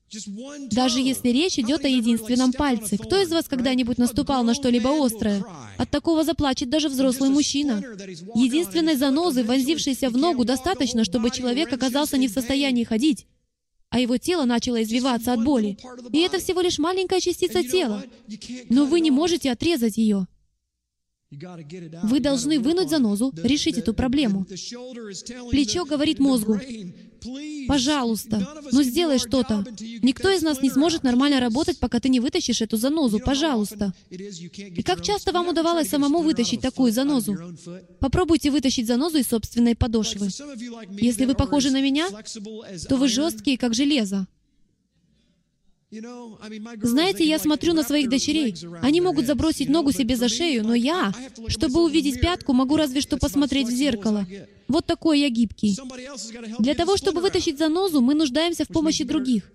[0.70, 2.96] Даже если речь идет о единственном пальце.
[2.98, 5.44] Кто из вас когда-нибудь наступал на что-либо острое?
[5.76, 7.82] От такого заплачет даже взрослый мужчина.
[8.34, 13.26] Единственной занозы, вонзившейся в ногу, достаточно, чтобы человек оказался не в состоянии ходить,
[13.90, 15.76] а его тело начало извиваться от боли.
[16.12, 18.04] И это всего лишь маленькая частица тела.
[18.68, 20.26] Но вы не можете отрезать ее.
[22.02, 24.44] Вы должны вынуть занозу, решить эту проблему.
[25.50, 26.60] Плечо говорит мозгу,
[27.68, 29.64] Пожалуйста, ну сделай что-то.
[30.02, 33.18] Никто из нас не сможет нормально работать, пока ты не вытащишь эту занозу.
[33.18, 33.92] Пожалуйста.
[34.10, 37.36] И как часто вам удавалось самому вытащить такую занозу?
[38.00, 40.28] Попробуйте вытащить занозу из собственной подошвы.
[40.90, 42.08] Если вы похожи на меня,
[42.88, 44.26] то вы жесткие, как железо.
[46.82, 48.54] Знаете, я смотрю на своих дочерей.
[48.82, 51.12] Они могут забросить ногу себе за шею, но я,
[51.48, 54.26] чтобы увидеть пятку, могу разве что посмотреть в зеркало.
[54.68, 55.78] Вот такой я гибкий.
[56.58, 59.50] Для того, чтобы вытащить занозу, мы нуждаемся в помощи других.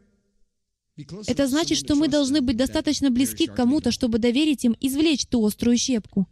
[1.27, 5.45] Это значит, что мы должны быть достаточно близки к кому-то, чтобы доверить им извлечь ту
[5.45, 6.27] острую щепку.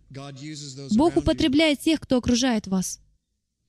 [0.91, 2.99] Бог употребляет тех, кто окружает вас.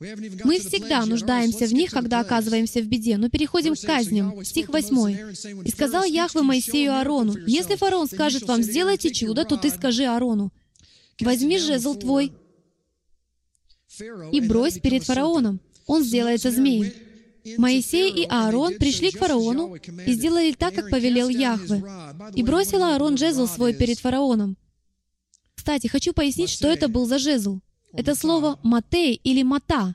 [0.01, 4.45] Мы всегда нуждаемся в них, когда оказываемся в беде, но переходим к казням.
[4.45, 5.65] Стих 8.
[5.65, 10.53] «И сказал Яхве Моисею Аарону, «Если фараон скажет вам, сделайте чудо, то ты скажи Аарону,
[11.21, 12.33] возьми жезл твой
[14.33, 15.61] и брось перед фараоном.
[15.87, 16.93] Он сделается змеем.
[17.57, 19.75] Моисей и Аарон пришли к фараону
[20.07, 21.83] и сделали так, как повелел Яхве.
[22.35, 24.57] И бросил Аарон жезл свой перед фараоном.
[25.55, 27.61] Кстати, хочу пояснить, что это был за жезл.
[27.93, 29.95] Это слово «матей» или «мата».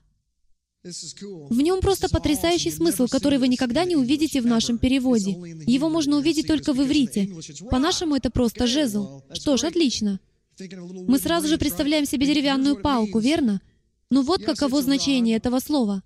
[0.84, 5.32] В нем просто потрясающий смысл, который вы никогда не увидите в нашем переводе.
[5.66, 7.30] Его можно увидеть только в иврите.
[7.70, 9.22] По-нашему это просто жезл.
[9.32, 10.20] Что ж, отлично.
[10.60, 13.62] Мы сразу же представляем себе деревянную палку, верно?
[14.10, 16.04] Но вот каково значение этого слова.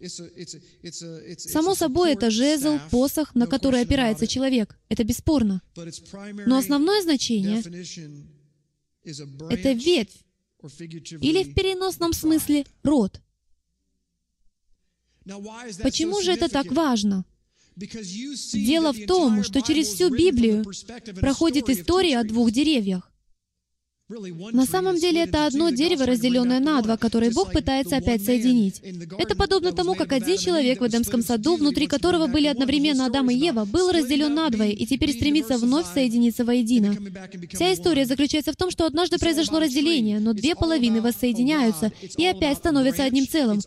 [1.37, 4.79] Само собой, это жезл, посох, на который опирается человек.
[4.89, 5.61] Это бесспорно.
[6.45, 7.61] Но основное значение—
[9.49, 10.23] это ветвь,
[10.61, 13.21] или в переносном смысле род.
[15.83, 17.25] Почему же это так важно?
[17.75, 20.65] Дело в том, что через всю Библию
[21.19, 23.11] проходит история о двух деревьях.
[24.09, 28.81] На самом деле это одно дерево, разделенное на два, которое Бог пытается опять соединить.
[29.17, 33.35] Это подобно тому, как один человек в Эдемском саду, внутри которого были одновременно Адам и
[33.35, 36.95] Ева, был разделен на двое и теперь стремится вновь соединиться воедино.
[37.51, 42.57] Вся история заключается в том, что однажды произошло разделение, но две половины воссоединяются и опять
[42.59, 43.59] становятся одним целым.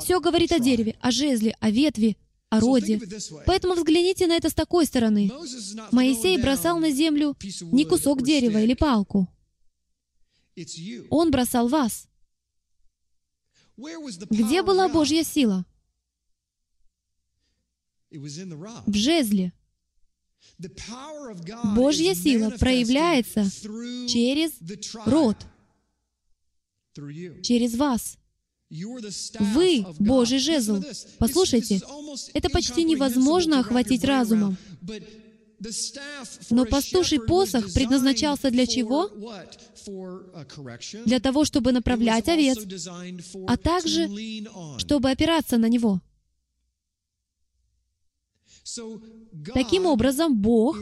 [0.00, 2.16] Все говорит о дереве, о жезле, о ветви,
[2.48, 2.98] о роде.
[3.44, 5.30] Поэтому взгляните на это с такой стороны.
[5.90, 9.28] Моисей бросал на землю не кусок дерева или палку.
[11.10, 12.08] Он бросал вас.
[13.76, 15.64] Где была Божья сила?
[18.10, 19.52] В жезле.
[21.74, 23.44] Божья сила проявляется
[24.08, 24.52] через
[25.06, 25.36] род,
[27.42, 28.18] через вас.
[28.70, 30.82] Вы— Божий жезл.
[31.18, 31.80] Послушайте,
[32.32, 34.56] это почти невозможно охватить разумом.
[36.50, 39.10] Но пастуший посох предназначался для чего?
[41.04, 42.58] Для того, чтобы направлять овец,
[43.46, 44.08] а также,
[44.78, 46.00] чтобы опираться на него.
[49.54, 50.78] Таким образом, Бог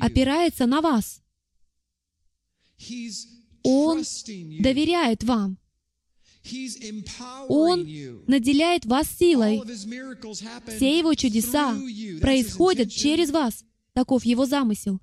[0.00, 1.22] опирается на вас.
[3.62, 4.02] Он
[4.60, 5.58] доверяет вам.
[7.48, 7.86] Он
[8.26, 9.62] наделяет вас силой.
[10.76, 11.74] Все Его чудеса
[12.20, 13.64] происходят через вас.
[13.92, 15.00] Таков Его замысел.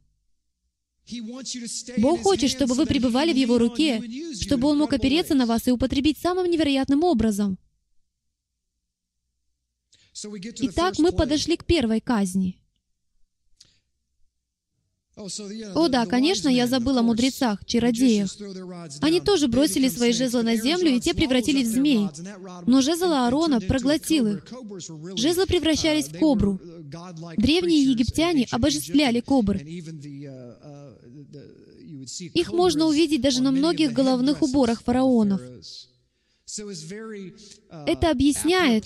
[1.97, 4.01] Бог хочет, чтобы вы пребывали в Его руке,
[4.39, 7.57] чтобы Он мог опереться на вас и употребить самым невероятным образом.
[10.15, 12.62] Итак, мы подошли к первой казни.
[15.15, 18.35] О да, конечно, я забыл о мудрецах, чародеях.
[19.01, 22.07] Они тоже бросили свои жезлы на землю, и те превратились в змей.
[22.65, 24.47] Но жезл Аарона проглотил их.
[25.15, 26.59] Жезлы превращались в кобру.
[27.37, 29.57] Древние египтяне обожествляли кобр.
[32.17, 35.41] Их можно увидеть даже на многих головных уборах фараонов.
[37.87, 38.85] Это объясняет,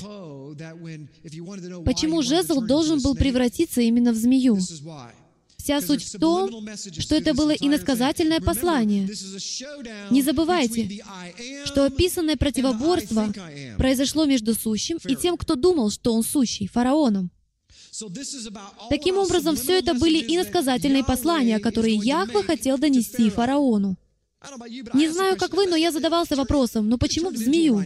[1.85, 4.57] почему жезл должен был превратиться именно в змею.
[5.67, 6.65] Вся суть в том,
[6.97, 9.05] что это было иносказательное послание.
[10.09, 11.03] Не забывайте,
[11.65, 13.33] что описанное противоборство
[13.77, 17.31] произошло между сущим и тем, кто думал, что он сущий, фараоном.
[18.89, 23.97] Таким образом, все это были иносказательные послания, которые Яхве хотел донести фараону.
[24.93, 27.83] Не знаю, как вы, но я задавался вопросом, ну почему в змею?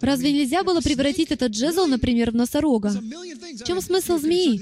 [0.00, 2.90] Разве нельзя было превратить этот джезл, например, в носорога?
[2.90, 4.60] В чем смысл змеи?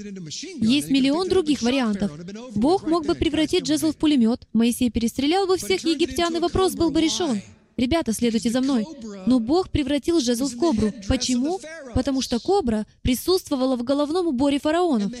[0.61, 2.11] Есть миллион других вариантов.
[2.55, 6.91] Бог мог бы превратить джезл в пулемет, Моисей перестрелял бы всех египтян, и вопрос был
[6.91, 7.41] бы решен.
[7.77, 8.85] Ребята, следуйте за мной.
[9.25, 10.93] Но Бог превратил жезл в кобру.
[11.07, 11.59] Почему?
[11.93, 15.11] Потому что кобра присутствовала в головном уборе фараонов,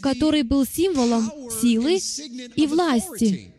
[0.00, 2.00] который был символом силы
[2.56, 3.51] и власти.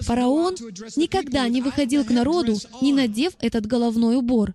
[0.00, 0.56] Фараон
[0.96, 4.54] никогда не выходил к народу, не надев этот головной убор.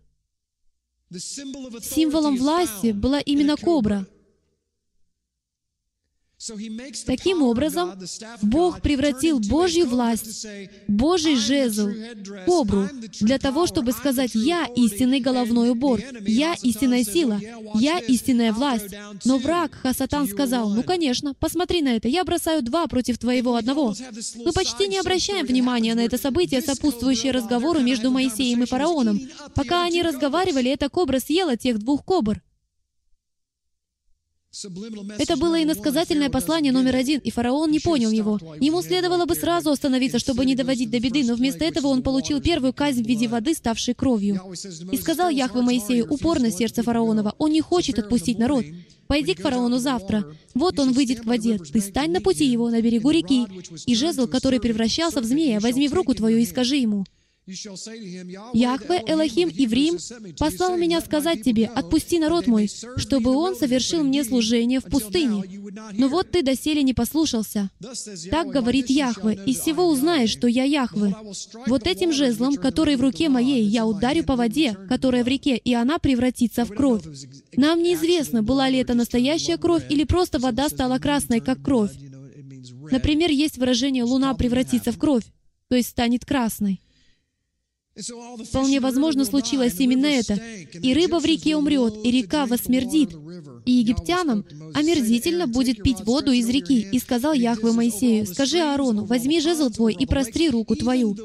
[1.16, 4.06] Символом власти была именно кобра.
[7.06, 7.94] Таким образом,
[8.42, 10.46] Бог превратил Божью власть,
[10.88, 11.90] Божий жезл,
[12.46, 12.88] кобру,
[13.20, 17.40] для того, чтобы сказать «Я истинный головной убор, я истинная сила,
[17.76, 18.96] я истинная власть».
[19.24, 23.96] Но враг, Хасатан, сказал, «Ну, конечно, посмотри на это, я бросаю два против твоего одного».
[24.44, 29.20] Мы почти не обращаем внимания на это событие, сопутствующее разговору между Моисеем и фараоном.
[29.56, 32.42] Пока они разговаривали, эта кобра съела тех двух кобр.
[35.18, 38.40] Это было иносказательное послание номер один, и фараон не понял его.
[38.60, 42.42] Ему следовало бы сразу остановиться, чтобы не доводить до беды, но вместо этого он получил
[42.42, 44.42] первую казнь в виде воды, ставшей кровью.
[44.92, 48.66] И сказал Яхве Моисею, упорно сердце фараонова, он не хочет отпустить народ.
[49.08, 50.26] Пойди к фараону завтра.
[50.54, 51.60] Вот он выйдет к воде.
[51.60, 53.46] Ты стань на пути его, на берегу реки.
[53.86, 57.06] И жезл, который превращался в змея, возьми в руку твою и скажи ему,
[57.48, 59.98] Яхве Элохим Иврим
[60.40, 62.68] послал меня сказать тебе, отпусти народ мой,
[62.98, 65.44] чтобы он совершил мне служение в пустыне.
[65.94, 67.70] Но вот ты доселе не послушался.
[68.32, 71.16] Так говорит Яхве, и всего узнаешь, что я Яхве.
[71.68, 75.74] Вот этим жезлом, который в руке моей, я ударю по воде, которая в реке, и
[75.76, 77.04] она превратится в кровь.
[77.56, 81.92] Нам неизвестно, была ли это настоящая кровь или просто вода стала красной, как кровь.
[82.90, 85.26] Например, есть выражение «луна превратится в кровь»,
[85.70, 86.82] то есть станет красной.
[87.98, 90.34] Вполне возможно, случилось именно это.
[90.74, 93.16] И рыба в реке умрет, и река восмердит.
[93.66, 96.88] И египтянам омерзительно будет пить воду из реки.
[96.92, 101.16] И сказал Яхве Моисею, «Скажи Аарону, возьми жезл твой и простри руку твою».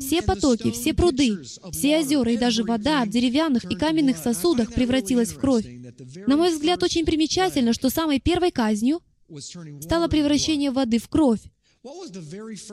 [0.00, 1.38] Все потоки, все пруды,
[1.70, 5.64] все озера и даже вода в деревянных и каменных сосудах превратилась в кровь.
[6.26, 9.00] На мой взгляд, очень примечательно, что самой первой казнью
[9.80, 11.40] стало превращение воды в кровь.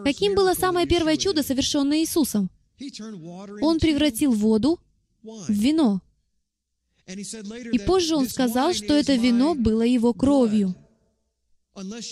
[0.03, 2.49] Каким было самое первое чудо, совершенное Иисусом?
[3.61, 4.79] Он превратил воду
[5.21, 6.01] в вино.
[7.07, 10.75] И позже он сказал, что это вино было его кровью.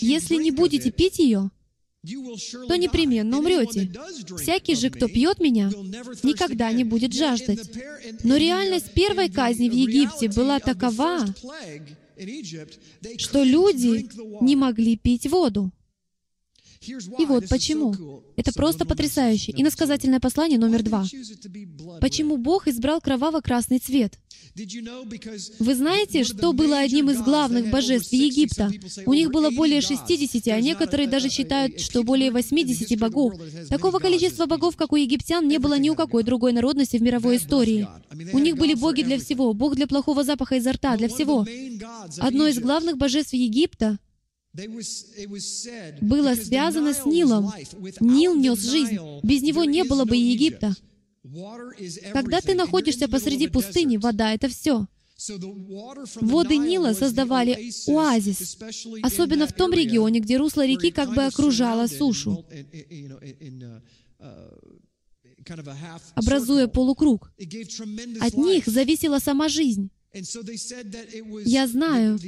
[0.00, 1.50] Если не будете пить ее,
[2.68, 3.92] то непременно умрете.
[4.36, 5.70] Всякий же, кто пьет меня,
[6.22, 7.60] никогда не будет жаждать.
[8.24, 11.24] Но реальность первой казни в Египте была такова,
[13.18, 14.08] что люди
[14.42, 15.70] не могли пить воду.
[17.18, 18.22] И вот почему.
[18.36, 19.52] Это просто потрясающе.
[19.52, 21.04] И насказательное послание номер два.
[22.00, 24.18] Почему Бог избрал кроваво-красный цвет?
[25.58, 28.70] Вы знаете, что было одним из главных божеств Египта?
[29.06, 33.34] У них было более 60, а некоторые даже считают, что более 80 богов.
[33.68, 37.36] Такого количества богов, как у египтян, не было ни у какой другой народности в мировой
[37.36, 37.88] истории.
[38.32, 41.46] У них были боги для всего, бог для плохого запаха изо рта, для всего.
[42.18, 43.98] Одно из главных божеств Египта
[46.00, 47.52] было связано с Нилом.
[48.00, 48.98] Нил нес жизнь.
[49.22, 50.74] Без него не было бы и Египта.
[52.12, 54.86] Когда ты находишься посреди пустыни, вода— это все.
[56.20, 58.58] Воды Нила создавали оазис,
[59.02, 62.44] особенно в том регионе, где русло реки как бы окружало сушу,
[66.14, 67.32] образуя полукруг.
[68.20, 69.90] От них зависела сама жизнь.
[71.44, 72.18] Я знаю,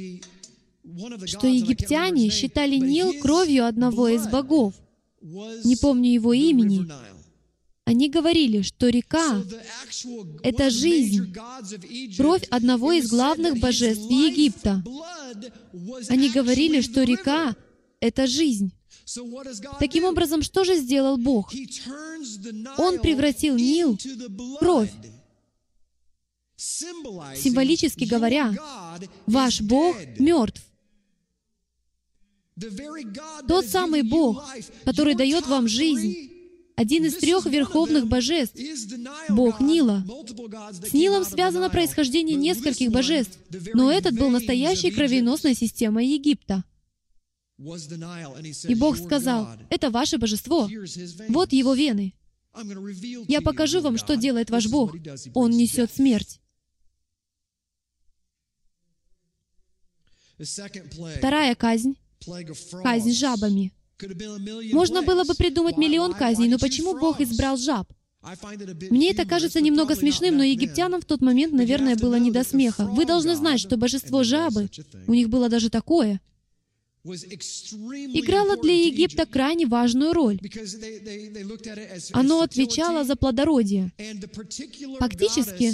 [1.25, 4.73] что египтяне считали Нил кровью одного из богов.
[5.21, 6.87] Не помню его имени.
[7.85, 9.43] Они говорили, что река—
[10.43, 11.33] это жизнь,
[12.17, 14.83] кровь одного из главных божеств Египта.
[16.09, 17.55] Они говорили, что река—
[17.99, 18.71] это жизнь.
[19.79, 21.53] Таким образом, что же сделал Бог?
[22.77, 24.91] Он превратил Нил в кровь.
[26.57, 28.53] Символически говоря,
[29.27, 30.64] ваш Бог мертв.
[33.47, 34.45] Тот самый Бог,
[34.85, 36.31] который дает вам жизнь,
[36.75, 38.57] один из трех верховных божеств,
[39.29, 40.05] Бог Нила.
[40.71, 43.37] С Нилом связано происхождение нескольких божеств,
[43.73, 46.63] но этот был настоящей кровеносной системой Египта.
[47.57, 50.69] И Бог сказал, это ваше божество.
[51.29, 52.13] Вот его вены.
[53.27, 54.95] Я покажу вам, что делает ваш Бог.
[55.33, 56.39] Он несет смерть.
[61.17, 61.95] Вторая казнь—
[62.83, 63.73] казнь жабами.
[64.73, 67.87] Можно было бы придумать миллион казней, но почему Бог избрал жаб?
[68.89, 72.85] Мне это кажется немного смешным, но египтянам в тот момент, наверное, было не до смеха.
[72.85, 74.69] Вы должны знать, что божество жабы,
[75.07, 76.19] у них было даже такое,
[77.05, 80.39] играло для Египта крайне важную роль.
[82.13, 83.91] Оно отвечало за плодородие.
[84.99, 85.73] Фактически,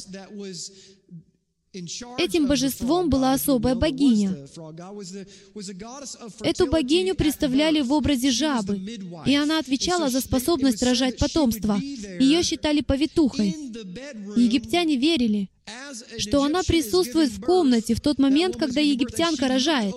[1.74, 4.36] Этим божеством была особая богиня.
[6.42, 8.78] Эту богиню представляли в образе жабы,
[9.26, 11.80] и она отвечала за способность рожать потомство.
[12.20, 13.56] Ее считали повитухой.
[14.36, 15.50] Египтяне верили,
[16.18, 19.96] что она присутствует в комнате в тот момент, когда египтянка рожает,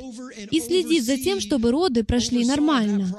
[0.52, 3.12] и следит за тем, чтобы роды прошли нормально.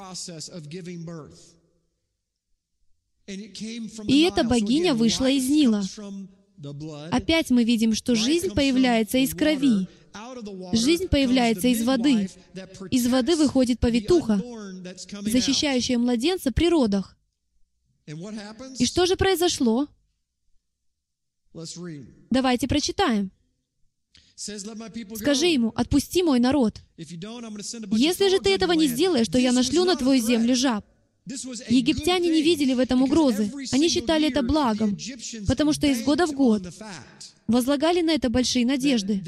[3.28, 5.84] И эта богиня вышла из Нила.
[7.12, 9.88] Опять мы видим, что жизнь появляется из крови.
[10.74, 12.30] Жизнь появляется из воды.
[12.92, 14.42] Из воды выходит повитуха,
[15.22, 17.18] защищающая младенца при родах.
[18.80, 19.88] И что же произошло?
[22.30, 23.32] Давайте прочитаем.
[24.36, 26.82] Скажи ему, отпусти мой народ.
[26.98, 30.86] Если же ты этого не сделаешь, то я нашлю на твою землю жаб.
[31.28, 33.52] Египтяне не видели в этом угрозы.
[33.72, 34.98] Они считали это благом,
[35.48, 36.64] потому что из года в год
[37.48, 39.22] возлагали на это большие надежды.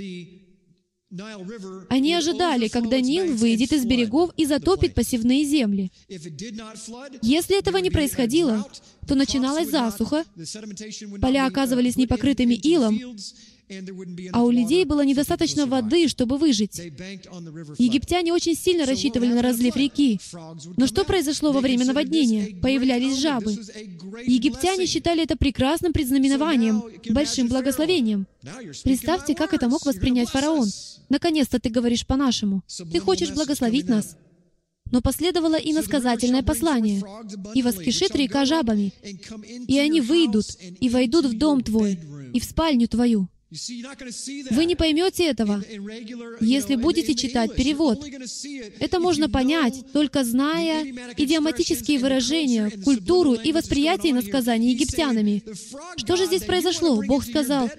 [1.89, 5.91] Они ожидали, когда Нил выйдет из берегов и затопит посевные земли.
[7.21, 8.69] Если этого не происходило,
[9.07, 10.25] то начиналась засуха,
[11.21, 12.99] поля оказывались непокрытыми илом,
[14.31, 16.77] а у людей было недостаточно воды, чтобы выжить.
[16.77, 20.19] Египтяне очень сильно рассчитывали на разлив реки.
[20.77, 22.59] Но что произошло во время наводнения?
[22.61, 23.51] Появлялись жабы.
[24.25, 28.27] Египтяне считали это прекрасным предзнаменованием, большим благословением.
[28.83, 30.69] Представьте, как это мог воспринять фараон.
[31.09, 32.63] Наконец-то ты говоришь по-нашему.
[32.91, 34.15] Ты хочешь благословить нас.
[34.91, 37.03] Но последовало и насказательное послание.
[37.53, 38.93] «И воскишит река жабами,
[39.67, 40.45] и они выйдут,
[40.79, 41.99] и войдут в дом твой,
[42.33, 43.27] и в спальню твою».
[43.49, 45.63] Вы не поймете этого,
[46.41, 48.05] если будете читать перевод.
[48.79, 50.83] Это можно понять, только зная
[51.15, 55.43] идиоматические выражения, культуру и восприятие насказаний египтянами.
[55.95, 57.01] Что же здесь произошло?
[57.07, 57.69] Бог сказал,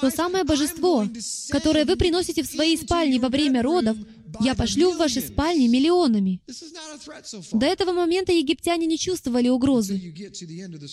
[0.00, 1.06] то самое божество,
[1.50, 3.98] которое вы приносите в свои спальни во время родов,
[4.40, 6.40] я пошлю в ваши спальни миллионами.
[7.52, 10.14] До этого момента египтяне не чувствовали угрозы,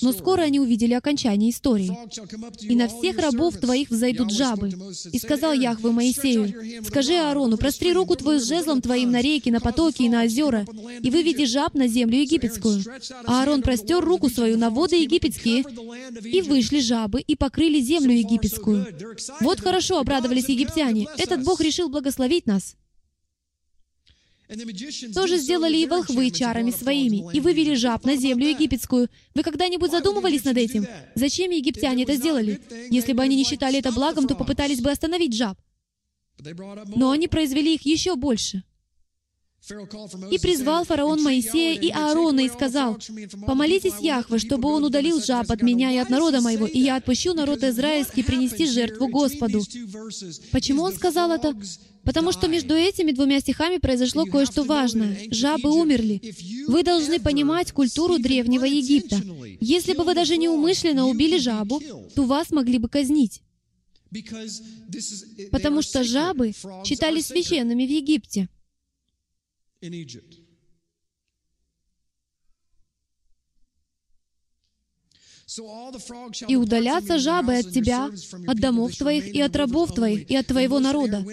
[0.01, 1.91] но скоро они увидели окончание истории.
[2.61, 4.71] «И на всех рабов твоих взойдут жабы».
[5.11, 9.59] И сказал Яхве Моисею, «Скажи Аарону, простри руку твою с жезлом твоим на реки, на
[9.59, 10.65] потоки и на озера,
[11.01, 12.83] и выведи жаб на землю египетскую».
[13.25, 15.63] А Аарон простер руку свою на воды египетские,
[16.23, 18.85] и вышли жабы, и покрыли землю египетскую.
[19.41, 21.07] Вот хорошо обрадовались египтяне.
[21.17, 22.75] Этот Бог решил благословить нас.
[25.14, 29.08] Тоже сделали и волхвы чарами своими, и вывели жаб на землю египетскую.
[29.36, 30.88] Вы когда-нибудь задумывались над этим?
[31.14, 32.60] Зачем египтяне это сделали?
[32.89, 35.58] Если бы они не считали это благом, то попытались бы остановить жаб.
[36.95, 38.64] Но они произвели их еще больше.
[40.32, 42.97] И призвал фараон Моисея и Аарона и сказал,
[43.45, 47.34] «Помолитесь Яхве, чтобы он удалил жаб от меня и от народа моего, и я отпущу
[47.34, 49.62] народ израильский принести жертву Господу».
[50.52, 51.54] Почему он сказал это?
[52.04, 55.18] Потому что между этими двумя стихами произошло кое-что важное.
[55.32, 56.22] Жабы умерли.
[56.68, 59.22] Вы должны понимать культуру древнего Египта.
[59.60, 61.82] Если бы вы даже неумышленно убили жабу,
[62.16, 63.41] то вас могли бы казнить.
[65.52, 68.50] Потому что жабы считались священными в Египте.
[76.47, 78.10] И удалятся жабы от тебя,
[78.47, 81.26] от домов твоих и от рабов твоих, и от твоего народа.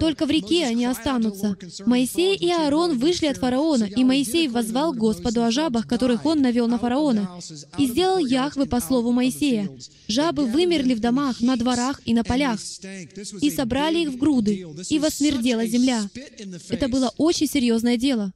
[0.00, 1.56] Только в реке они останутся.
[1.84, 6.66] Моисей и Аарон вышли от фараона, и Моисей возвал Господу о жабах, которых он навел
[6.66, 7.38] на фараона.
[7.78, 9.68] И сделал Яхве по слову Моисея.
[10.08, 12.58] Жабы вымерли в домах, на дворах и на полях.
[13.40, 16.08] И собрали их в груды, и восмердела земля.
[16.70, 18.32] Это было очень серьезное дело.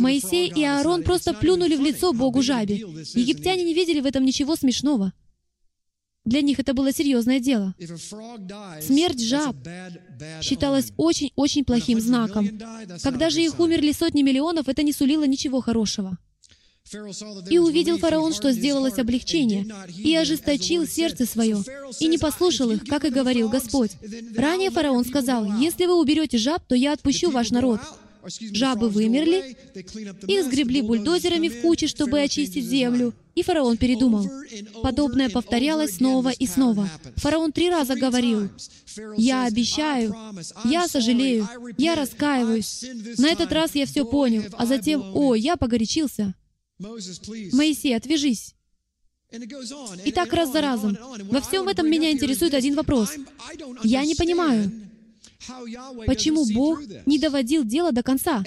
[0.00, 2.76] Моисей и Аарон просто плюнули в лицо Богу жабе.
[2.76, 5.12] Египтяне не видели в этом ничего смешного.
[6.24, 7.74] Для них это было серьезное дело.
[8.80, 9.56] Смерть жаб
[10.42, 12.48] считалась очень-очень плохим знаком.
[13.02, 16.18] Когда же их умерли сотни миллионов, это не сулило ничего хорошего.
[17.48, 21.62] И увидел фараон, что сделалось облегчение, и ожесточил сердце свое,
[22.00, 23.92] и не послушал их, как и говорил Господь.
[24.36, 27.80] Ранее фараон сказал, «Если вы уберете жаб, то я отпущу ваш народ».
[28.52, 29.56] Жабы вымерли,
[30.26, 34.26] их сгребли бульдозерами в кучи, чтобы очистить землю, и фараон передумал.
[34.82, 36.88] Подобное повторялось снова и снова.
[37.16, 38.50] Фараон три раза говорил,
[39.16, 40.14] «Я обещаю,
[40.64, 41.48] я сожалею,
[41.78, 42.84] я раскаиваюсь.
[43.18, 46.34] На этот раз я все понял, а затем, о, я погорячился.
[46.78, 48.54] Моисей, отвяжись».
[50.04, 50.98] И так раз за разом.
[51.30, 53.10] Во всем этом меня интересует один вопрос.
[53.84, 54.72] Я не понимаю,
[56.06, 58.44] Почему Бог не доводил дело до конца?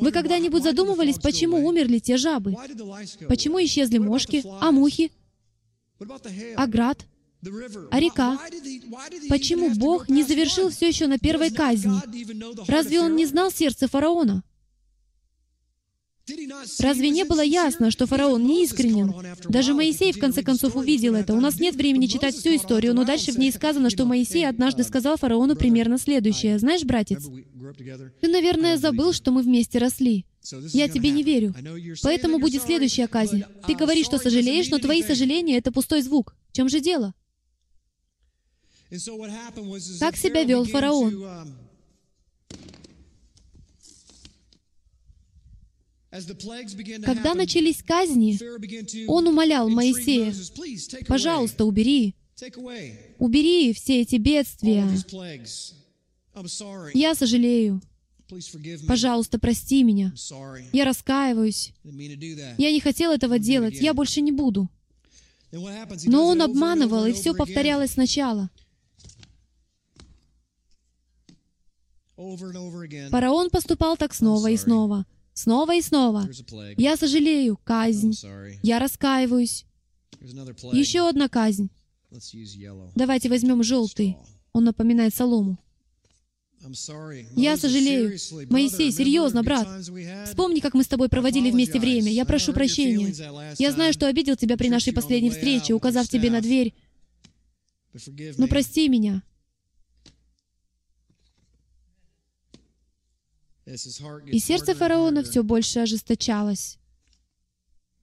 [0.00, 2.54] Вы когда-нибудь задумывались, почему умерли те жабы?
[3.28, 5.12] Почему исчезли мошки, а мухи,
[6.56, 7.06] а град,
[7.90, 8.38] а река?
[9.28, 12.00] Почему Бог не завершил все еще на первой казни?
[12.68, 14.42] Разве Он не знал сердце фараона?
[16.80, 19.14] Разве не было ясно, что фараон не искренен?
[19.48, 21.34] Даже Моисей в конце концов увидел это.
[21.34, 24.82] У нас нет времени читать всю историю, но дальше в ней сказано, что Моисей однажды
[24.82, 26.58] сказал фараону примерно следующее.
[26.58, 27.24] «Знаешь, братец,
[28.20, 30.26] ты, наверное, забыл, что мы вместе росли.
[30.72, 31.54] Я тебе не верю.
[32.02, 33.44] Поэтому будет следующая казнь.
[33.66, 36.34] Ты говоришь, что сожалеешь, но твои сожаления— это пустой звук.
[36.50, 37.14] В чем же дело?
[40.00, 41.65] Как себя вел фараон?
[46.10, 48.38] Когда начались казни,
[49.08, 50.32] он умолял Моисея,
[51.06, 52.14] «Пожалуйста, убери,
[53.18, 54.86] убери все эти бедствия.
[56.94, 57.80] Я сожалею.
[58.86, 60.12] Пожалуйста, прости меня.
[60.72, 61.72] Я раскаиваюсь.
[61.84, 63.74] Я не хотел этого делать.
[63.74, 64.68] Я больше не буду».
[65.52, 68.50] Но он обманывал, и все повторялось сначала.
[72.16, 75.04] Фараон поступал так снова и снова,
[75.36, 76.28] снова и снова.
[76.76, 78.14] Я сожалею, казнь.
[78.62, 79.64] Я раскаиваюсь.
[80.72, 81.70] Еще одна казнь.
[82.94, 84.16] Давайте возьмем желтый.
[84.52, 85.58] Он напоминает солому.
[87.36, 88.18] Я сожалею.
[88.50, 89.68] Моисей, серьезно, брат.
[90.24, 92.10] Вспомни, как мы с тобой проводили вместе время.
[92.10, 93.14] Я прошу прощения.
[93.58, 96.74] Я знаю, что обидел тебя при нашей последней встрече, указав тебе на дверь.
[98.38, 99.22] Но прости меня.
[103.66, 106.78] И сердце фараона все больше ожесточалось.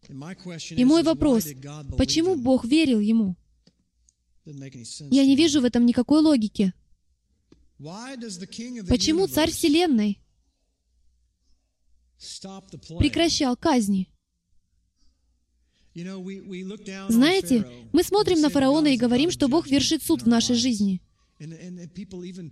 [0.09, 1.47] И мой вопрос,
[1.97, 3.37] почему Бог верил ему?
[4.45, 6.73] Я не вижу в этом никакой логики.
[8.89, 10.19] Почему царь Вселенной
[12.99, 14.09] прекращал казни?
[15.95, 21.01] Знаете, мы смотрим на фараона и говорим, что Бог вершит суд в нашей жизни.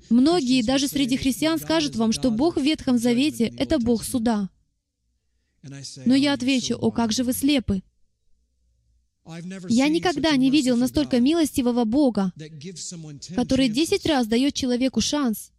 [0.10, 4.50] Многие, даже среди христиан, скажут вам, что Бог в Ветхом Завете— это Бог суда.
[6.06, 7.84] Но я отвечу, о, как же вы слепы.
[9.70, 12.34] Я никогда не видел настолько милостивого Бога,
[13.36, 15.52] который десять раз дает человеку шанс.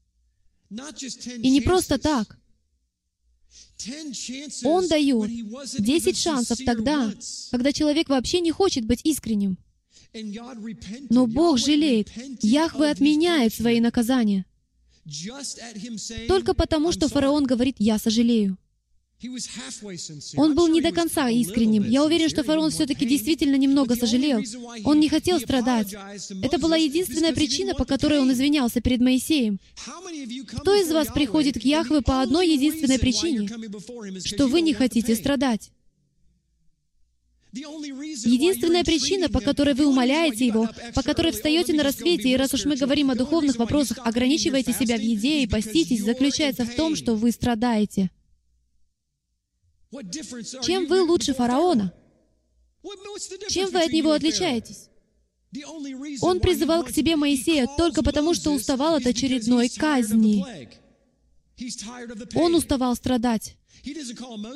[0.70, 2.38] И не просто так.
[4.64, 5.30] Он дает
[5.78, 7.12] десять шансов тогда,
[7.50, 9.58] когда человек вообще не хочет быть искренним.
[11.10, 12.10] Но Бог жалеет.
[12.42, 14.44] Яхве отменяет свои наказания.
[16.28, 18.58] Только потому, что фараон говорит, «Я сожалею».
[20.36, 21.88] Он был не до конца искренним.
[21.88, 24.42] Я уверен, что фараон все-таки действительно немного сожалел.
[24.84, 25.94] Он не хотел страдать.
[26.42, 29.60] Это была единственная причина, по которой он извинялся перед Моисеем.
[30.56, 33.48] Кто из вас приходит к Яхве по одной единственной причине?
[34.24, 35.70] Что вы не хотите страдать.
[37.52, 42.64] Единственная причина, по которой вы умоляете Его, по которой встаете на рассвете, и раз уж
[42.64, 47.14] мы говорим о духовных вопросах, ограничиваете себя в еде и поститесь, заключается в том, что
[47.14, 48.10] вы страдаете.
[50.62, 51.92] Чем вы лучше фараона?
[53.48, 54.88] Чем вы от него отличаетесь?
[56.22, 60.42] Он призывал к себе Моисея только потому, что уставал от очередной казни.
[62.34, 63.56] Он уставал страдать.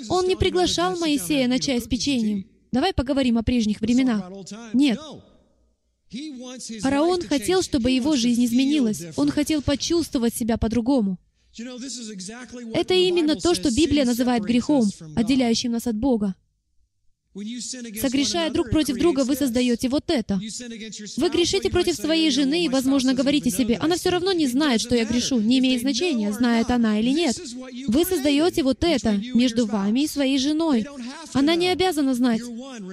[0.08, 2.55] Он не приглашал Моисея на чай с печеньем.
[2.72, 4.30] Давай поговорим о прежних временах.
[4.72, 4.98] Нет.
[6.80, 9.02] Фараон хотел, чтобы его жизнь изменилась.
[9.16, 11.18] Он хотел почувствовать себя по-другому.
[11.58, 16.34] Это именно то, что Библия называет грехом, отделяющим нас от Бога.
[18.00, 20.40] Согрешая друг против друга, вы создаете вот это.
[21.16, 24.94] Вы грешите против своей жены и, возможно, говорите себе, она все равно не знает, что
[24.94, 27.38] я грешу, не имеет значения, знает она или нет.
[27.88, 30.86] Вы создаете вот это между вами и своей женой.
[31.34, 32.40] Она не обязана знать.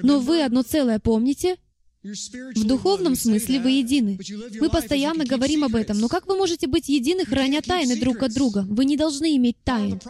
[0.04, 1.56] Но вы одно целое помните?
[2.04, 4.20] В духовном смысле вы едины.
[4.60, 8.34] Мы постоянно говорим об этом, но как вы можете быть едины, храня тайны друг от
[8.34, 8.66] друга?
[8.68, 10.02] Вы не должны иметь тайн.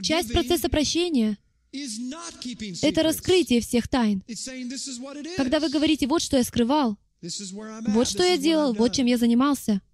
[0.00, 1.38] Часть процесса прощения—
[2.82, 4.22] это раскрытие всех тайн.
[5.36, 6.96] Когда вы говорите, вот что я скрывал,
[7.88, 9.80] вот что я делал, вот чем я занимался—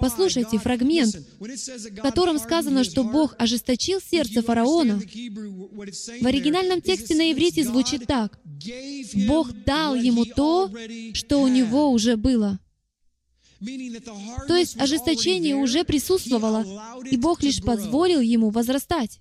[0.00, 4.98] Послушайте фрагмент, в котором сказано, что Бог ожесточил сердце фараона.
[4.98, 8.38] В оригинальном тексте на иврите звучит так.
[9.26, 10.70] Бог дал ему то,
[11.14, 12.60] что у него уже было.
[14.46, 16.64] То есть ожесточение уже присутствовало,
[17.10, 19.20] и Бог лишь позволил ему возрастать.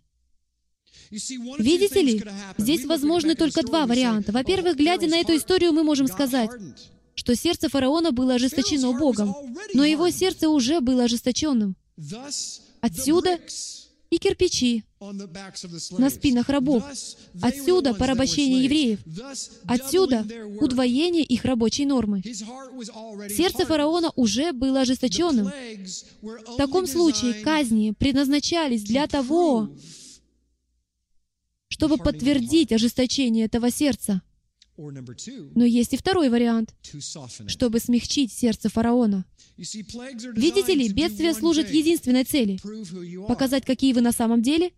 [1.12, 2.24] Видите ли,
[2.58, 4.32] здесь возможны только два варианта.
[4.32, 6.50] Во-первых, глядя на эту историю, мы можем сказать,
[7.16, 9.36] что сердце фараона было ожесточено Богом,
[9.74, 11.76] но его сердце уже было ожесточенным.
[12.82, 13.40] Отсюда
[14.10, 14.84] и кирпичи
[15.98, 16.84] на спинах рабов.
[17.42, 19.00] Отсюда порабощение евреев.
[19.66, 20.26] Отсюда
[20.60, 22.22] удвоение их рабочей нормы.
[22.24, 25.52] Сердце фараона уже было ожесточенным.
[26.22, 29.70] В таком случае казни предназначались для того,
[31.78, 34.22] чтобы подтвердить ожесточение этого сердца.
[34.78, 36.76] Но есть и второй вариант,
[37.48, 39.26] чтобы смягчить сердце фараона.
[39.58, 42.60] Видите ли, бедствие служит единственной цели—
[43.28, 44.72] показать, какие вы на самом деле.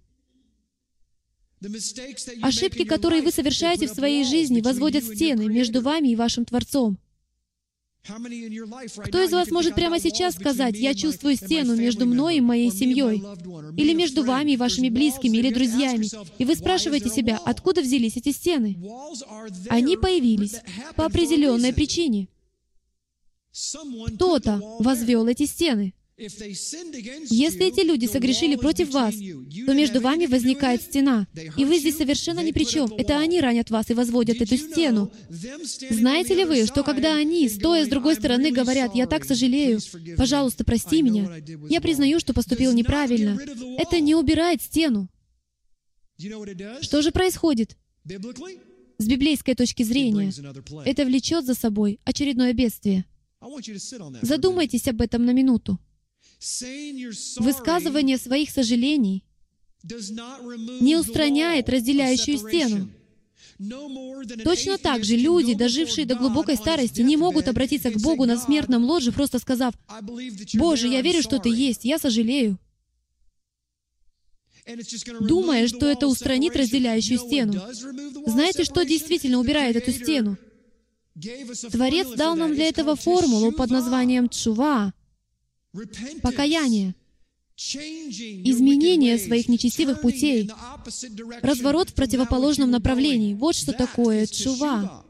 [2.41, 6.97] Ошибки, которые вы совершаете в своей жизни, возводят стены между вами и вашим Творцом.
[9.05, 13.23] Кто из вас может прямо сейчас сказать, «Я чувствую стену между мной и моей семьей»,
[13.77, 16.07] или между вами и вашими близкими, или друзьями,
[16.37, 18.77] и вы спрашиваете себя, откуда взялись эти стены?
[19.69, 20.55] Они появились
[20.95, 22.27] по определенной причине.
[24.15, 25.93] Кто-то возвел эти стены.
[26.19, 32.41] Если эти люди согрешили против вас, то между вами возникает стена, и вы здесь совершенно
[32.41, 32.91] ни при чем.
[32.97, 35.11] Это они ранят вас и возводят эту стену.
[35.29, 39.79] Знаете ли вы, что когда они, стоя с другой стороны, говорят, «Я так сожалею,
[40.17, 41.29] пожалуйста, прости меня,
[41.69, 43.39] я признаю, что поступил неправильно»,
[43.77, 45.07] это не убирает стену.
[46.81, 47.77] Что же происходит?
[48.97, 50.33] С библейской точки зрения,
[50.83, 53.05] это влечет за собой очередное бедствие.
[54.21, 55.79] Задумайтесь об этом на минуту.
[57.37, 59.23] Высказывание своих сожалений
[59.83, 62.89] не устраняет разделяющую стену.
[64.43, 68.85] Точно так же люди, дожившие до глубокой старости, не могут обратиться к Богу на смертном
[68.85, 69.73] ложе, просто сказав,
[70.53, 72.57] «Боже, я верю, что Ты есть, я сожалею»,
[75.19, 77.61] думая, что это устранит разделяющую стену.
[78.25, 80.37] Знаете, что действительно убирает эту стену?
[81.71, 84.93] Творец дал нам для этого формулу под названием «Чува»,
[86.21, 86.95] покаяние,
[87.57, 90.49] изменение своих нечестивых путей,
[91.41, 93.33] разворот в противоположном направлении.
[93.33, 95.05] Вот что такое чува.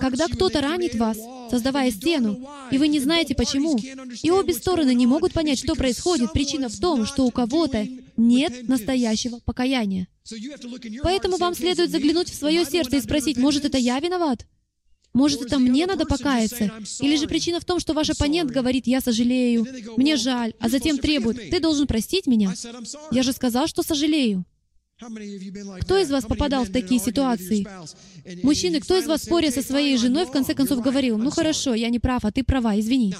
[0.00, 1.18] Когда кто-то ранит вас,
[1.50, 3.76] создавая стену, и вы не знаете почему,
[4.22, 7.86] и обе стороны не могут понять, что происходит, причина в том, что у кого-то
[8.16, 10.06] нет настоящего покаяния.
[11.02, 14.46] Поэтому вам следует заглянуть в свое сердце и спросить, может, это я виноват?
[15.14, 16.70] Может, это мне надо покаяться?
[17.00, 20.98] Или же причина в том, что ваш оппонент говорит, я сожалею, мне жаль, а затем
[20.98, 22.52] требует, ты должен простить меня?
[23.10, 24.44] Я же сказал, что сожалею.
[25.80, 27.66] Кто из вас попадал в такие ситуации?
[28.42, 31.88] Мужчины, кто из вас, споря со своей женой, в конце концов говорил, ну хорошо, я
[31.88, 33.14] не прав, а ты права, извини.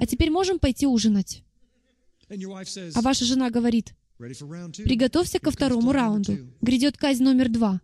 [0.00, 1.42] А теперь можем пойти ужинать?
[2.94, 6.38] А ваша жена говорит, приготовься ко второму раунду.
[6.62, 7.80] Грядет казнь номер два.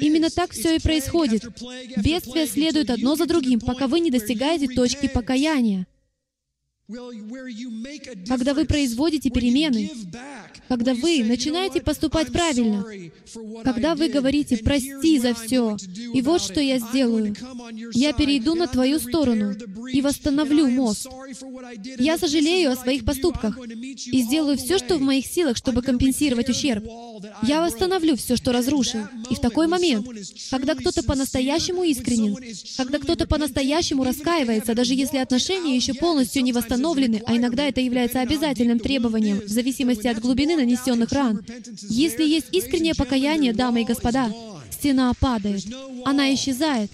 [0.00, 1.44] Именно так все и происходит.
[1.96, 5.86] Бедствия следуют одно за другим, пока вы не достигаете точки покаяния.
[8.28, 9.90] Когда вы производите перемены,
[10.68, 12.84] когда вы начинаете поступать правильно,
[13.62, 15.76] когда вы говорите «прости за все»,
[16.12, 17.34] и вот что я сделаю,
[17.92, 19.54] я перейду на твою сторону
[19.92, 21.06] и восстановлю мост.
[21.98, 26.84] Я сожалею о своих поступках и сделаю все, что в моих силах, чтобы компенсировать ущерб.
[27.42, 29.02] Я восстановлю все, что разрушил.
[29.30, 30.06] И в такой момент,
[30.50, 32.36] когда кто-то по-настоящему искренен,
[32.76, 37.80] когда кто-то по-настоящему раскаивается, даже если отношения еще полностью не восстановлены, установлены, а иногда это
[37.80, 41.44] является обязательным требованием, в зависимости от глубины нанесенных ран.
[41.82, 44.32] Если есть искреннее покаяние, дамы и господа,
[44.70, 45.64] стена падает,
[46.04, 46.90] она исчезает,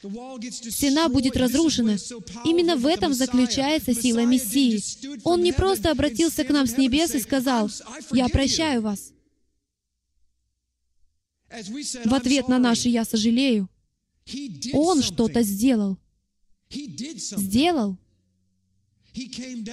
[0.00, 1.96] Стена будет разрушена.
[2.44, 4.80] Именно в этом заключается сила Мессии.
[5.24, 7.68] Он не просто обратился к нам с небес и сказал,
[8.12, 9.12] «Я прощаю вас».
[12.04, 13.68] В ответ на наше «Я сожалею»,
[14.72, 15.98] Он что-то сделал.
[16.70, 17.98] Сделал.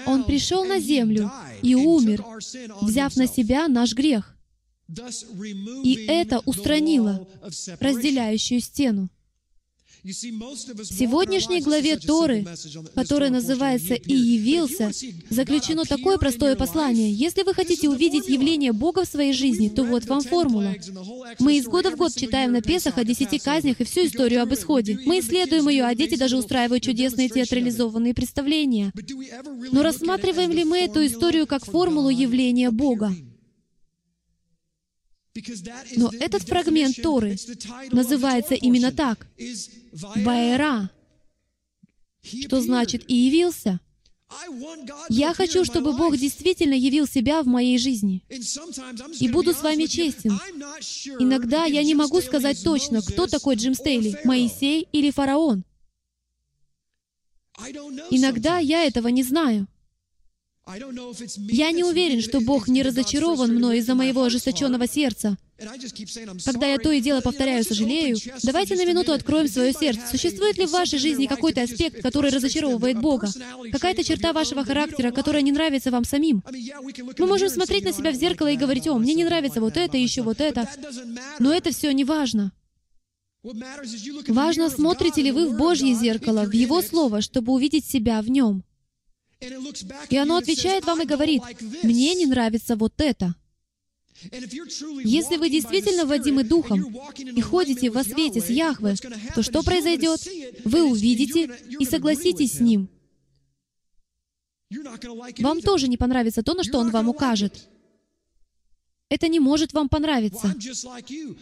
[0.05, 1.31] Он пришел на землю
[1.61, 2.23] и умер,
[2.81, 4.35] взяв на себя наш грех.
[5.83, 7.27] И это устранило
[7.79, 9.09] разделяющую стену.
[10.05, 12.45] В сегодняшней главе Торы,
[12.93, 14.91] которая называется «И явился»,
[15.31, 17.11] заключено такое простое послание.
[17.11, 20.75] Если вы хотите увидеть явление Бога в своей жизни, то вот вам формула.
[21.39, 24.53] Мы из года в год читаем на Песах о десяти казнях и всю историю об
[24.53, 24.99] исходе.
[25.05, 28.93] Мы исследуем ее, а дети даже устраивают чудесные театрализованные представления.
[29.71, 33.11] Но рассматриваем ли мы эту историю как формулу явления Бога?
[35.95, 37.37] Но этот фрагмент Торы
[37.91, 39.27] называется именно так—
[39.91, 40.89] Ваера,
[42.21, 43.79] что значит «и явился».
[45.09, 48.23] Я хочу, чтобы Бог действительно явил себя в моей жизни.
[49.19, 50.39] И буду с вами честен.
[51.19, 55.63] Иногда я не могу сказать точно, кто такой Джим Стейли, Моисей или фараон.
[58.09, 59.67] Иногда я этого не знаю.
[60.67, 65.37] Я не уверен, что Бог не разочарован мной из-за моего ожесточенного сердца.
[66.43, 70.01] Когда я то и дело повторяю «сожалею», давайте на минуту откроем свое сердце.
[70.09, 73.29] Существует ли в вашей жизни какой-то аспект, который разочаровывает Бога?
[73.71, 76.43] Какая-то черта вашего характера, которая не нравится вам самим?
[77.19, 79.97] Мы можем смотреть на себя в зеркало и говорить, «О, мне не нравится вот это,
[79.97, 80.67] еще вот это».
[81.37, 82.51] Но это все не важно.
[84.27, 88.63] Важно, смотрите ли вы в Божье зеркало, в Его Слово, чтобы увидеть себя в нем.
[90.09, 91.41] И оно отвечает вам и говорит,
[91.83, 93.35] «Мне не нравится вот это».
[95.03, 98.95] Если вы действительно водимы Духом и ходите во свете с Яхве,
[99.35, 100.21] то что произойдет?
[100.63, 102.89] Вы увидите и согласитесь с Ним.
[105.39, 107.67] Вам тоже не понравится то, на что Он вам укажет.
[109.09, 110.55] Это не может вам понравиться.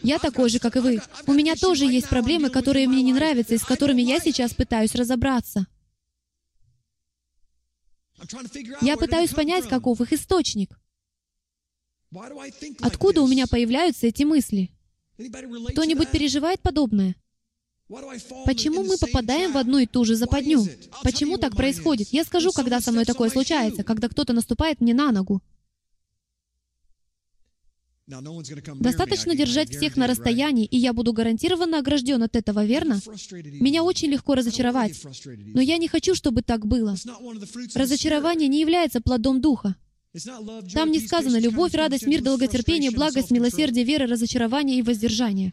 [0.02, 1.00] Я такой же, как и вы.
[1.26, 4.94] У меня тоже есть проблемы, которые мне не нравятся и с которыми я сейчас пытаюсь
[4.94, 5.66] разобраться.
[8.80, 10.78] Я пытаюсь понять, каков их источник.
[12.80, 14.70] Откуда у меня появляются эти мысли?
[15.16, 17.16] Кто-нибудь переживает подобное?
[18.46, 20.64] Почему мы попадаем в одну и ту же западню?
[21.02, 22.08] Почему так происходит?
[22.08, 25.42] Я скажу, когда со мной такое случается, когда кто-то наступает мне на ногу.
[28.06, 33.00] Достаточно держать всех на расстоянии, и я буду гарантированно огражден от этого, верно?
[33.60, 35.02] Меня очень легко разочаровать.
[35.54, 36.96] Но я не хочу, чтобы так было.
[37.74, 39.76] Разочарование не является плодом Духа.
[40.72, 45.52] Там не сказано «любовь, радость, мир, долготерпение, благость, милосердие, вера, разочарование и воздержание».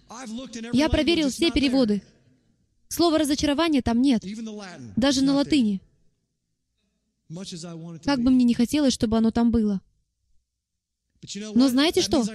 [0.74, 2.04] Я проверил все переводы.
[2.88, 4.24] Слова «разочарование» там нет.
[4.98, 5.82] Даже на латыни.
[8.04, 9.82] Как бы мне не хотелось, чтобы оно там было.
[11.54, 12.26] Но знаете что?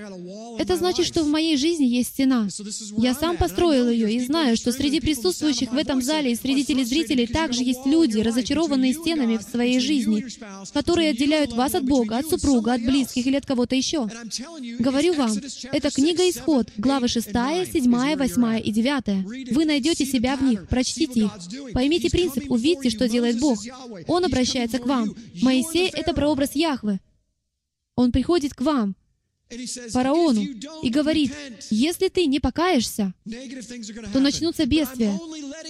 [0.59, 2.49] Это значит, что в моей жизни есть стена.
[2.97, 7.26] Я сам построил ее и знаю, что среди присутствующих в этом зале и среди телезрителей
[7.26, 10.24] также есть люди, разочарованные стенами в своей жизни,
[10.72, 14.09] которые отделяют вас от Бога, от супруга, от близких или от кого-то еще.
[14.78, 15.32] Говорю вам,
[15.72, 19.53] это книга Исход, главы 6, 7, 8 и 9.
[19.53, 21.32] Вы найдете себя в них, прочтите их.
[21.72, 23.59] Поймите принцип, увидьте, что делает Бог.
[24.07, 25.12] Он обращается к вам.
[25.43, 27.01] Моисей— это прообраз Яхвы.
[27.97, 28.94] Он приходит к вам,
[29.90, 30.42] фараону,
[30.82, 31.32] и говорит,
[31.70, 33.14] если ты не покаешься,
[34.12, 35.18] то начнутся бедствия.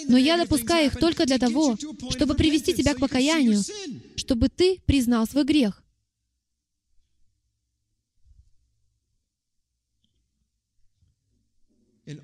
[0.09, 1.77] Но я допускаю их только для того,
[2.11, 3.63] чтобы привести тебя к покаянию,
[4.17, 5.83] чтобы ты признал свой грех.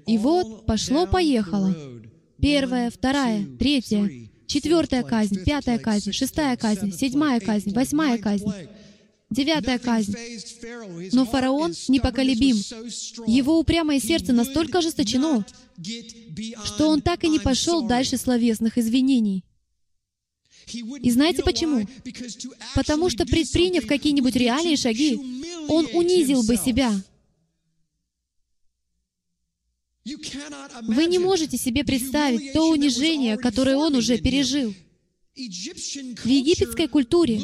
[0.06, 1.74] И вот пошло-поехало.
[2.40, 4.10] Первая, вторая, третья,
[4.46, 8.52] четвертая казнь, пятая казнь, шестая казнь, седьмая казнь, восьмая казнь.
[9.32, 10.14] Девятая казнь.
[11.12, 12.56] Но фараон непоколебим.
[13.26, 15.46] Его упрямое сердце настолько ожесточено,
[16.64, 19.42] что он так и не пошел дальше словесных извинений.
[21.00, 21.88] И знаете почему?
[22.74, 25.18] Потому что, предприняв какие-нибудь реальные шаги,
[25.68, 26.92] он унизил бы себя.
[30.82, 34.74] Вы не можете себе представить то унижение, которое он уже пережил.
[35.34, 37.40] В египетской культуре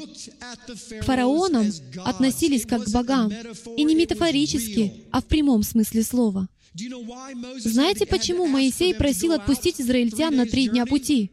[1.01, 1.73] к фараонам
[2.05, 3.33] относились как к богам,
[3.79, 6.49] и не метафорически, а в прямом смысле слова.
[6.75, 11.33] Знаете, почему Моисей просил отпустить израильтян на три дня пути?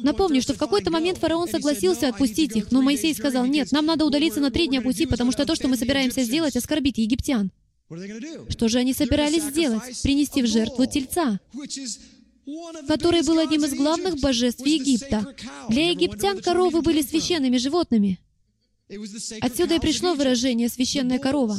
[0.00, 4.06] Напомню, что в какой-то момент фараон согласился отпустить их, но Моисей сказал, нет, нам надо
[4.06, 7.52] удалиться на три дня пути, потому что то, что мы собираемся сделать, оскорбит египтян.
[8.48, 10.02] Что же они собирались сделать?
[10.02, 11.40] Принести в жертву тельца,
[12.88, 15.34] который был одним из главных божеств Египта.
[15.68, 18.18] Для египтян коровы были священными животными.
[19.40, 21.56] Отсюда и пришло выражение «священная корова».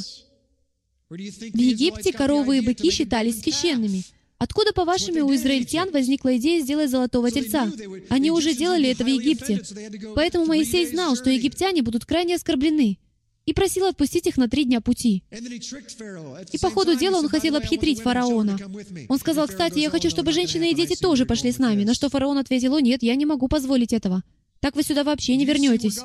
[1.10, 4.04] В Египте коровы и быки считались священными.
[4.38, 7.72] Откуда, по-вашему, у израильтян возникла идея сделать золотого тельца?
[8.10, 9.62] Они уже делали это в Египте.
[10.16, 12.98] Поэтому Моисей знал, что египтяне будут крайне оскорблены
[13.52, 15.24] и просил отпустить их на три дня пути.
[16.54, 18.58] И по ходу дела он хотел обхитрить фараона.
[19.10, 22.10] Он сказал, кстати, я хочу, чтобы женщины и дети тоже пошли с нами, на что
[22.10, 24.24] фараон ответил, о нет, я не могу позволить этого.
[24.62, 26.00] Так вы сюда вообще не вернетесь.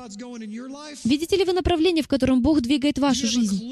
[1.05, 3.63] Видите ли вы направление, в котором Бог двигает вашу жизнь?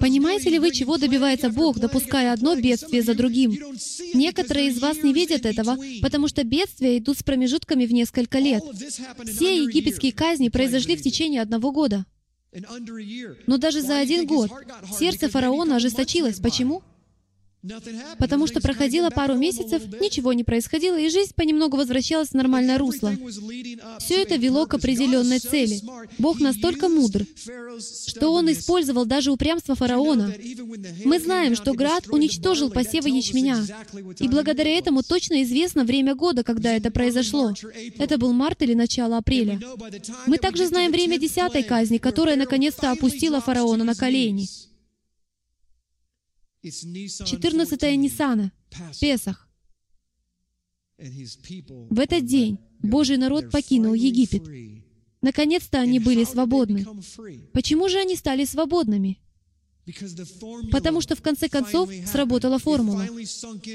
[0.00, 3.56] Понимаете ли вы, чего добивается Бог, допуская одно бедствие за другим?
[4.14, 8.62] Некоторые из вас не видят этого, потому что бедствия идут с промежутками в несколько лет.
[9.24, 12.04] Все египетские казни произошли в течение одного года.
[13.46, 14.50] Но даже за один год
[14.98, 16.40] сердце фараона ожесточилось.
[16.40, 16.82] Почему?
[18.18, 23.12] Потому что проходило пару месяцев, ничего не происходило, и жизнь понемногу возвращалась в нормальное русло.
[23.98, 25.80] Все это вело к определенной цели.
[26.18, 27.26] Бог настолько мудр,
[28.06, 30.34] что Он использовал даже упрямство фараона.
[31.04, 33.64] Мы знаем, что град уничтожил посевы ячменя,
[34.18, 37.52] и благодаря этому точно известно время года, когда это произошло.
[37.98, 39.60] Это был март или начало апреля.
[40.26, 44.48] Мы также знаем время десятой казни, которая наконец-то опустила фараона на колени.
[46.70, 48.52] 14 Ниссана,
[49.00, 49.48] Песах.
[50.98, 54.42] В этот день Божий народ покинул Египет.
[55.22, 56.86] Наконец-то они были свободны.
[57.52, 59.18] Почему же они стали свободными?
[60.72, 63.06] Потому что в конце концов сработала формула.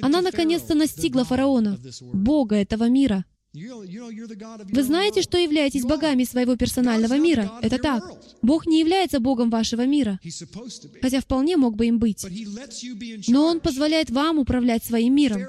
[0.01, 1.79] Она наконец-то настигла фараона,
[2.13, 3.25] Бога этого мира.
[3.53, 7.51] Вы знаете, что являетесь богами своего персонального мира.
[7.61, 8.03] Это так.
[8.41, 10.19] Бог не является богом вашего мира,
[11.01, 12.25] хотя вполне мог бы им быть.
[13.27, 15.41] Но Он позволяет вам управлять своим миром.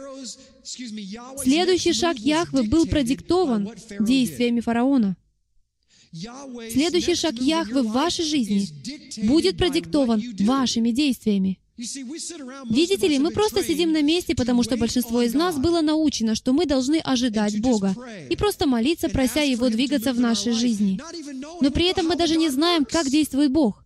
[0.65, 5.17] Следующий шаг Яхвы был продиктован действиями фараона.
[6.71, 8.67] Следующий шаг Яхвы в вашей жизни
[9.27, 11.59] будет продиктован вашими действиями.
[12.71, 16.53] Видите ли, мы просто сидим на месте, потому что большинство из нас было научено, что
[16.53, 17.95] мы должны ожидать Бога
[18.31, 21.01] и просто молиться, прося Его двигаться в нашей жизни.
[21.61, 23.85] Но при этом мы даже не знаем, как действует Бог.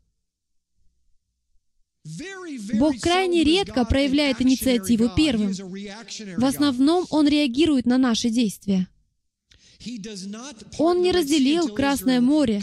[2.75, 5.53] Бог крайне редко проявляет инициативу первым.
[5.53, 8.89] В основном Он реагирует на наши действия.
[10.79, 12.63] Он не разделил Красное море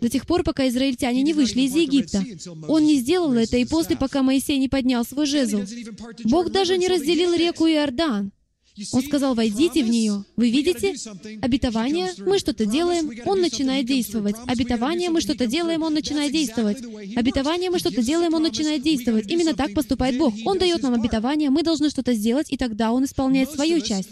[0.00, 2.24] до тех пор, пока израильтяне не вышли из Египта.
[2.68, 5.62] Он не сделал это и после, пока Моисей не поднял свой жезл.
[6.24, 8.32] Бог даже не разделил реку Иордан.
[8.92, 10.24] Он сказал, войдите в нее.
[10.36, 10.94] Вы видите?
[11.40, 14.34] Обетование, мы что-то делаем, он начинает действовать.
[14.46, 16.78] Обетование, мы что-то делаем, он начинает действовать.
[17.14, 19.30] Обетование, мы что-то делаем, он начинает действовать.
[19.30, 20.34] Именно так поступает Бог.
[20.44, 24.10] Он дает нам обетование, мы должны что-то сделать, и тогда он исполняет свою часть.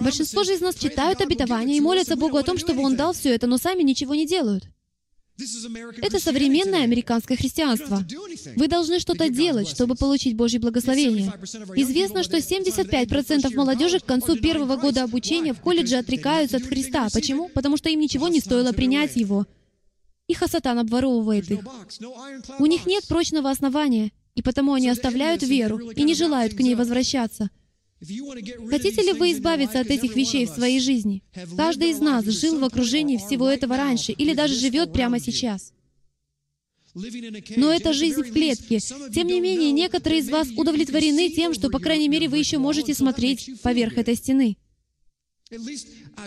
[0.00, 3.30] Большинство же из нас читают обетование и молятся Богу о том, чтобы он дал все
[3.30, 4.64] это, но сами ничего не делают.
[5.36, 8.04] Это современное американское христианство.
[8.54, 11.32] Вы должны что-то делать, чтобы получить Божье благословение.
[11.74, 17.08] Известно, что 75% молодежи к концу первого года обучения в колледже отрекаются от Христа.
[17.12, 17.48] Почему?
[17.48, 19.46] Потому что им ничего не стоило принять Его.
[20.28, 21.60] И Хасатан обворовывает их.
[22.58, 26.74] У них нет прочного основания, и потому они оставляют веру и не желают к ней
[26.74, 27.50] возвращаться.
[28.00, 31.22] Хотите ли вы избавиться от этих вещей в своей жизни?
[31.56, 35.72] Каждый из нас жил в окружении всего этого раньше или даже живет прямо сейчас.
[37.56, 38.78] Но это жизнь в клетке.
[38.78, 42.94] Тем не менее, некоторые из вас удовлетворены тем, что, по крайней мере, вы еще можете
[42.94, 44.56] смотреть поверх этой стены.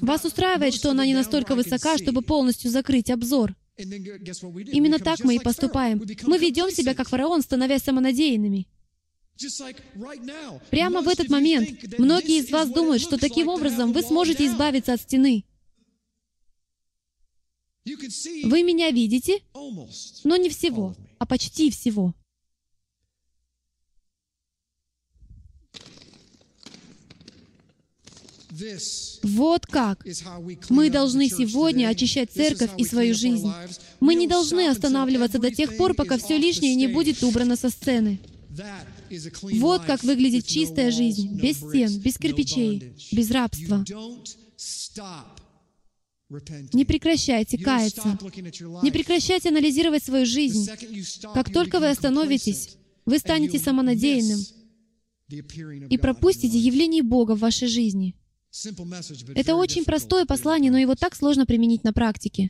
[0.01, 3.55] Вас устраивает, что она не настолько высока, чтобы полностью закрыть обзор.
[3.77, 6.01] Именно так мы и поступаем.
[6.23, 8.67] Мы ведем себя как фараон, становясь самонадеянными.
[10.69, 15.01] Прямо в этот момент многие из вас думают, что таким образом вы сможете избавиться от
[15.01, 15.45] стены.
[17.85, 19.39] Вы меня видите,
[20.23, 22.13] но не всего, а почти всего.
[29.23, 30.05] Вот как
[30.69, 33.51] мы должны сегодня очищать церковь и свою жизнь.
[33.99, 38.19] Мы не должны останавливаться до тех пор, пока все лишнее не будет убрано со сцены.
[39.53, 43.83] Вот как выглядит чистая жизнь, без стен, без кирпичей, без рабства.
[46.73, 48.17] Не прекращайте каяться.
[48.83, 50.69] Не прекращайте анализировать свою жизнь.
[51.33, 54.39] Как только вы остановитесь, вы станете самонадеянным
[55.89, 58.15] и пропустите явление Бога в вашей жизни.
[59.35, 62.49] Это очень простое послание, но его так сложно применить на практике.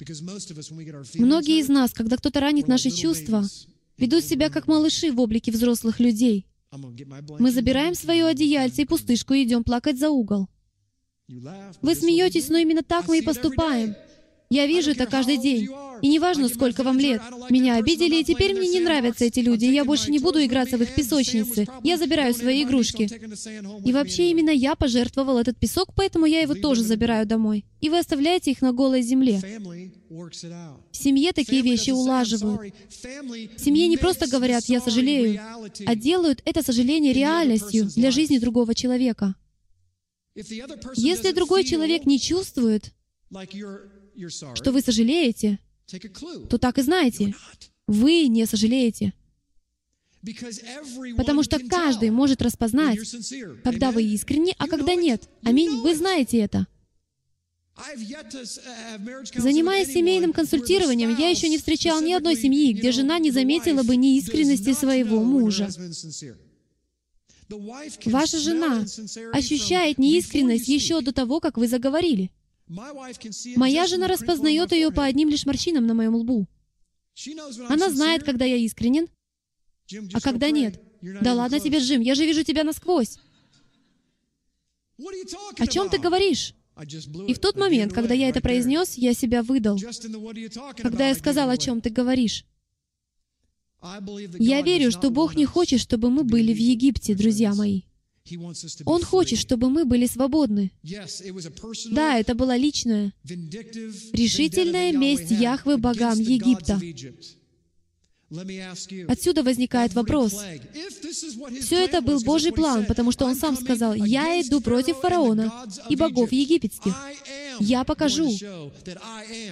[1.15, 3.43] Многие из нас, когда кто-то ранит наши чувства,
[3.97, 6.47] ведут себя как малыши в облике взрослых людей.
[7.39, 10.47] Мы забираем свое одеяльце и пустышку и идем плакать за угол.
[11.81, 13.95] Вы смеетесь, но именно так мы и поступаем.
[14.49, 15.67] Я вижу это каждый день.
[16.01, 17.21] И неважно, сколько вам лет.
[17.49, 20.77] Меня обидели, и теперь мне не нравятся эти люди, и я больше не буду играться
[20.77, 21.67] в их песочницы.
[21.83, 23.09] Я забираю свои игрушки.
[23.85, 27.65] И вообще именно я пожертвовал этот песок, поэтому я его тоже забираю домой.
[27.81, 29.41] И вы оставляете их на голой земле.
[30.09, 32.73] В семье такие вещи улаживают.
[32.89, 35.41] В семье не просто говорят «я сожалею»,
[35.85, 39.35] а делают это сожаление реальностью для жизни другого человека.
[40.35, 42.93] Если другой человек не чувствует,
[44.55, 45.59] что вы сожалеете,
[46.49, 47.35] то так и знаете,
[47.87, 49.13] вы не сожалеете.
[51.15, 52.99] Потому что каждый может распознать,
[53.63, 55.29] когда вы искренни, а когда нет.
[55.43, 55.81] Аминь.
[55.81, 56.67] Вы знаете это.
[59.35, 63.95] Занимаясь семейным консультированием, я еще не встречал ни одной семьи, где жена не заметила бы
[63.95, 65.69] неискренности своего мужа.
[68.05, 68.83] Ваша жена
[69.31, 72.31] ощущает неискренность еще до того, как вы заговорили.
[72.67, 76.47] Моя жена распознает ее по одним лишь морщинам на моем лбу.
[77.69, 79.07] Она знает, когда я искренен,
[80.13, 80.81] а когда нет.
[81.01, 83.17] Да ладно тебе, Джим, я же вижу тебя насквозь.
[85.57, 86.53] О чем ты говоришь?
[87.27, 89.79] И в тот момент, когда я это произнес, я себя выдал.
[90.77, 92.45] Когда я сказал, о чем ты говоришь.
[94.39, 97.83] Я верю, что Бог не хочет, чтобы мы были в Египте, друзья мои.
[98.85, 100.71] Он хочет, чтобы мы были свободны.
[101.91, 106.79] Да, это была личная, решительная месть Яхвы богам Египта.
[109.07, 110.33] Отсюда возникает вопрос.
[111.61, 115.95] Все это был Божий план, потому что Он сам сказал, «Я иду против фараона и
[115.95, 116.93] богов египетских.
[117.59, 118.29] Я покажу,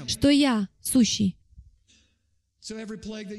[0.07, 1.37] что я сущий».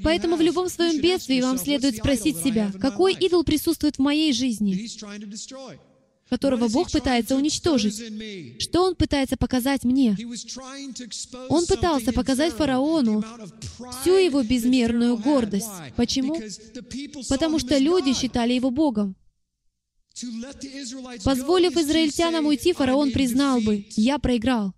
[0.05, 4.89] Поэтому в любом своем бедствии вам следует спросить себя, какой идол присутствует в моей жизни?
[6.28, 8.61] которого Бог пытается уничтожить.
[8.61, 10.16] Что Он пытается показать мне?
[11.48, 13.24] Он пытался показать фараону
[14.01, 15.70] всю его безмерную гордость.
[15.94, 16.40] Почему?
[17.28, 19.15] Потому что люди считали его Богом.
[21.24, 24.73] Позволив израильтянам уйти, фараон признал бы, «Я проиграл».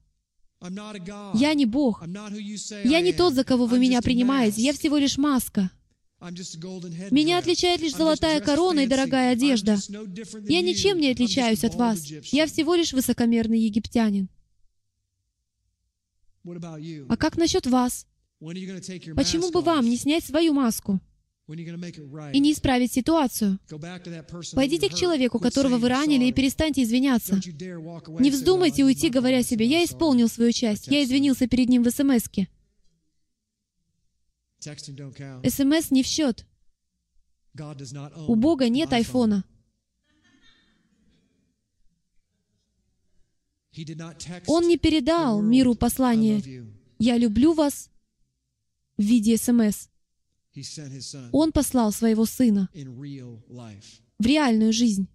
[0.60, 2.02] Я не Бог.
[2.84, 4.60] Я не тот, за кого вы меня принимаете.
[4.62, 5.70] Я всего лишь маска.
[6.20, 9.76] Меня отличает лишь золотая корона и дорогая одежда.
[10.48, 12.04] Я ничем не отличаюсь от вас.
[12.32, 14.28] Я всего лишь высокомерный египтянин.
[17.08, 18.06] А как насчет вас?
[18.40, 21.00] Почему бы вам не снять свою маску
[21.48, 23.58] и не исправить ситуацию?
[24.54, 27.40] Пойдите к человеку, которого вы ранили, и перестаньте извиняться.
[28.20, 32.48] Не вздумайте уйти, говоря себе, «Я исполнил свою часть, я извинился перед ним в СМС-ке».
[34.60, 36.46] СМС не в счет.
[38.26, 39.44] У Бога нет айфона.
[44.46, 46.42] Он не передал миру послание
[46.98, 47.90] «Я люблю вас»
[48.98, 49.88] в виде СМС.
[51.32, 52.68] Он послал своего Сына
[54.18, 55.08] в реальную жизнь.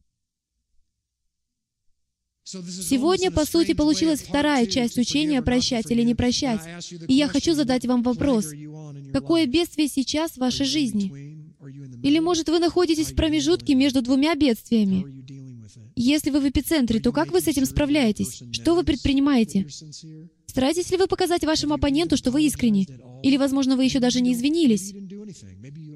[2.43, 6.61] Сегодня, по сути, получилась вторая часть учения «Прощать или не прощать».
[7.07, 8.51] И я хочу задать вам вопрос.
[9.13, 11.11] Какое бедствие сейчас в вашей жизни?
[12.03, 15.23] Или, может, вы находитесь в промежутке между двумя бедствиями?
[15.95, 18.43] Если вы в эпицентре, то как вы с этим справляетесь?
[18.51, 19.67] Что вы предпринимаете?
[20.47, 22.87] Стараетесь ли вы показать вашему оппоненту, что вы искренни?
[23.23, 24.91] Или, возможно, вы еще даже не извинились?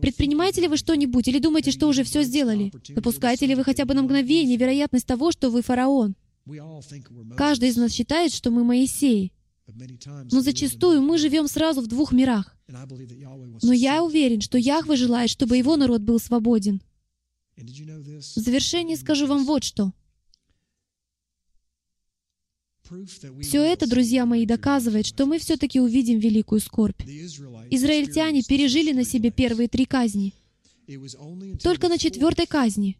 [0.01, 2.71] Предпринимаете ли вы что-нибудь, или думаете, что уже все сделали?
[2.89, 6.15] Допускаете ли вы хотя бы на мгновение вероятность того, что вы фараон?
[7.35, 9.33] Каждый из нас считает, что мы Моисей.
[10.31, 12.55] Но зачастую мы живем сразу в двух мирах.
[12.69, 16.81] Но я уверен, что Яхве желает, чтобы его народ был свободен.
[17.57, 19.91] В завершение скажу вам вот что.
[23.41, 27.01] Все это, друзья мои, доказывает, что мы все-таки увидим великую скорбь.
[27.69, 30.33] Израильтяне пережили на себе первые три казни.
[31.61, 32.97] Только на четвертой казни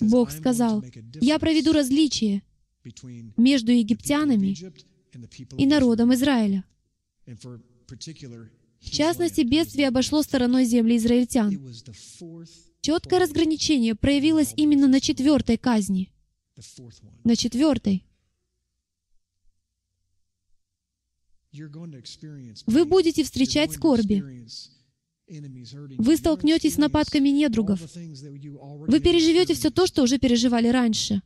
[0.00, 0.84] Бог сказал,
[1.20, 2.42] «Я проведу различие
[3.36, 4.56] между египтянами
[5.58, 6.64] и народом Израиля».
[7.26, 11.58] В частности, бедствие обошло стороной земли израильтян.
[12.80, 16.10] Четкое разграничение проявилось именно на четвертой казни.
[17.24, 18.04] На четвертой.
[22.66, 24.46] Вы будете встречать скорби.
[25.98, 27.80] Вы столкнетесь с нападками недругов.
[27.80, 31.22] Вы переживете все то, что уже переживали раньше.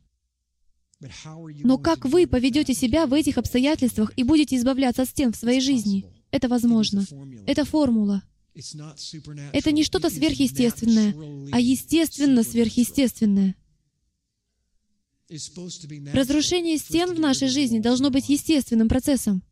[1.63, 5.61] Но как вы поведете себя в этих обстоятельствах и будете избавляться от стен в своей
[5.61, 6.05] жизни?
[6.31, 7.05] Это возможно.
[7.47, 8.23] Это формула.
[9.53, 11.15] Это не что-то сверхъестественное,
[11.51, 13.55] а естественно сверхъестественное.
[15.29, 19.43] Разрушение стен в нашей жизни должно быть естественным процессом.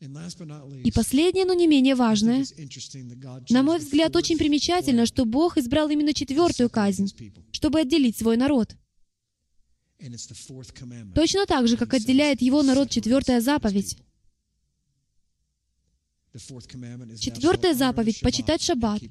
[0.00, 2.44] И последнее, но не менее важное.
[3.50, 7.08] На мой взгляд, очень примечательно, что Бог избрал именно четвертую казнь,
[7.50, 8.76] чтобы отделить свой народ.
[11.14, 13.96] Точно так же, как отделяет его народ четвертая заповедь.
[17.20, 19.02] Четвертая заповедь— почитать шаббат,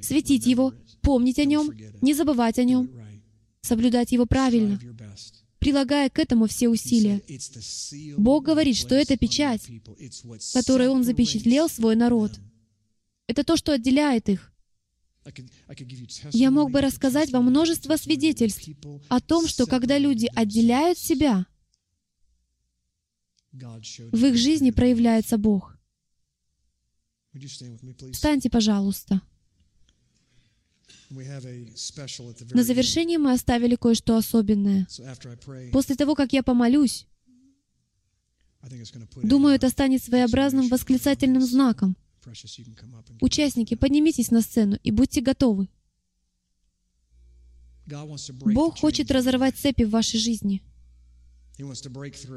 [0.00, 0.72] светить его,
[1.02, 1.70] помнить о нем,
[2.00, 2.88] не забывать о нем,
[3.68, 4.80] соблюдать его правильно
[5.58, 7.20] прилагая к этому все усилия.
[8.16, 9.68] Бог говорит, что это печать,
[10.54, 12.32] которой Он запечатлел свой народ.
[13.26, 14.52] Это то, что отделяет их.
[16.32, 18.66] Я мог бы рассказать вам множество свидетельств
[19.08, 21.46] о том, что когда люди отделяют себя,
[23.52, 25.76] в их жизни проявляется Бог.
[28.12, 29.20] Встаньте, пожалуйста.
[31.10, 34.86] На завершение мы оставили кое-что особенное.
[35.72, 37.06] После того, как я помолюсь,
[39.22, 41.96] думаю, это станет своеобразным восклицательным знаком.
[43.20, 45.68] Участники, поднимитесь на сцену и будьте готовы.
[48.44, 50.62] Бог хочет разорвать цепи в вашей жизни.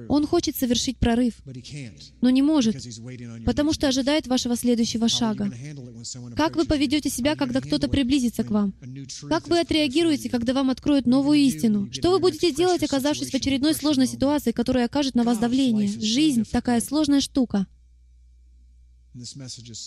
[0.09, 1.35] Он хочет совершить прорыв,
[2.21, 2.75] но не может,
[3.45, 5.51] потому что ожидает вашего следующего шага.
[6.35, 8.73] Как вы поведете себя, когда кто-то приблизится к вам?
[9.29, 11.91] Как вы отреагируете, когда вам откроют новую истину?
[11.91, 15.87] Что вы будете делать, оказавшись в очередной сложной ситуации, которая окажет на вас давление?
[15.87, 17.67] Жизнь— такая сложная штука.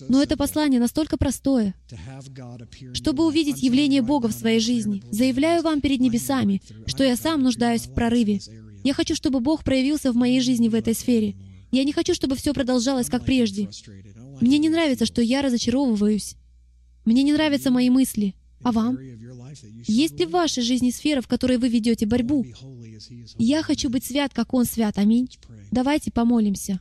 [0.09, 1.75] Но это послание настолько простое,
[2.93, 5.03] чтобы увидеть явление Бога в своей жизни.
[5.11, 8.41] Заявляю вам перед небесами, что я сам нуждаюсь в прорыве.
[8.85, 11.35] Я хочу, чтобы Бог проявился в моей жизни в этой сфере.
[11.73, 13.69] Я не хочу, чтобы все продолжалось как прежде.
[14.41, 16.37] Мне не нравится, что я разочаровываюсь.
[17.05, 18.35] Мне не нравятся мои мысли.
[18.63, 18.99] А вам?
[19.87, 22.47] Есть ли в вашей жизни сфера, в которой вы ведете борьбу?
[23.39, 24.99] Я хочу быть свят, как Он свят.
[24.99, 25.29] Аминь.
[25.71, 26.81] Давайте помолимся.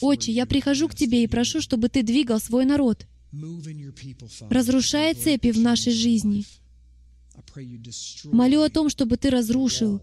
[0.00, 3.06] Отче, я прихожу к Тебе и прошу, чтобы Ты двигал свой народ,
[4.48, 6.44] разрушая цепи в нашей жизни.
[8.24, 10.00] Молю о том, чтобы Ты разрушил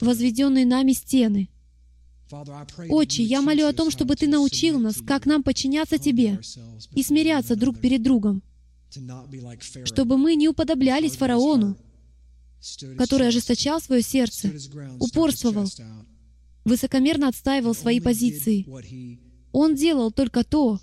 [0.00, 1.48] возведенные нами стены.
[2.88, 6.40] Отче, я молю о том, чтобы Ты научил нас, как нам подчиняться Тебе
[6.94, 8.42] и смиряться друг перед другом,
[9.84, 11.76] чтобы мы не уподоблялись фараону,
[12.96, 14.50] который ожесточал свое сердце,
[14.98, 15.68] упорствовал,
[16.64, 18.66] высокомерно отстаивал свои позиции.
[19.52, 20.80] Он делал только то,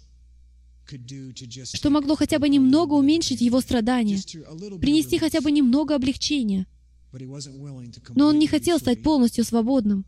[1.74, 4.20] что могло хотя бы немного уменьшить его страдания,
[4.80, 6.68] принести хотя бы немного облегчения.
[8.16, 10.06] Но он не хотел стать полностью свободным.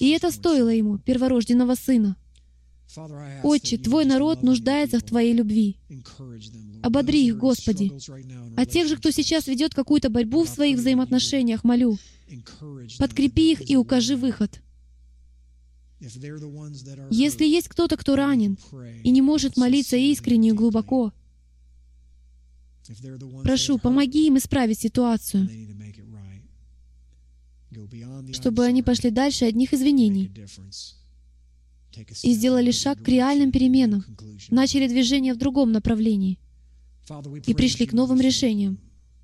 [0.00, 2.16] И это стоило ему перворожденного сына.
[3.42, 5.78] Отче, Твой народ нуждается в Твоей любви.
[6.82, 7.90] Ободри их, Господи.
[8.56, 11.98] А тех же, кто сейчас ведет какую-то борьбу в своих взаимоотношениях, молю,
[12.98, 14.60] подкрепи их и укажи выход.
[16.00, 18.58] Если есть кто-то, кто ранен
[19.02, 21.12] и не может молиться искренне и глубоко,
[23.42, 25.48] прошу, помоги им исправить ситуацию,
[28.32, 30.30] чтобы они пошли дальше одних извинений
[32.22, 34.04] и сделали шаг к реальным переменам,
[34.50, 36.38] начали движение в другом направлении
[37.46, 38.78] и пришли к новым решениям.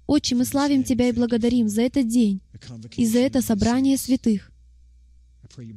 [0.06, 2.40] Отче, мы славим Тебя и благодарим за этот день
[2.96, 4.49] и за это собрание святых.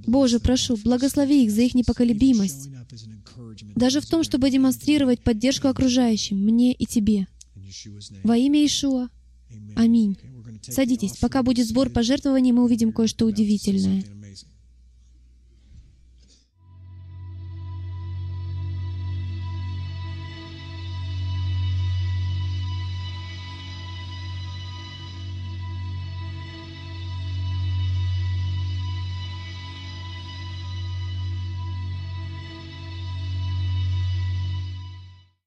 [0.07, 2.69] Боже, прошу, благослови их за их непоколебимость,
[3.75, 7.27] даже в том, чтобы демонстрировать поддержку окружающим, мне и Тебе.
[8.23, 9.09] Во имя Ишуа.
[9.75, 10.17] Аминь.
[10.61, 11.17] Садитесь.
[11.17, 14.03] Пока будет сбор пожертвований, мы увидим кое-что удивительное.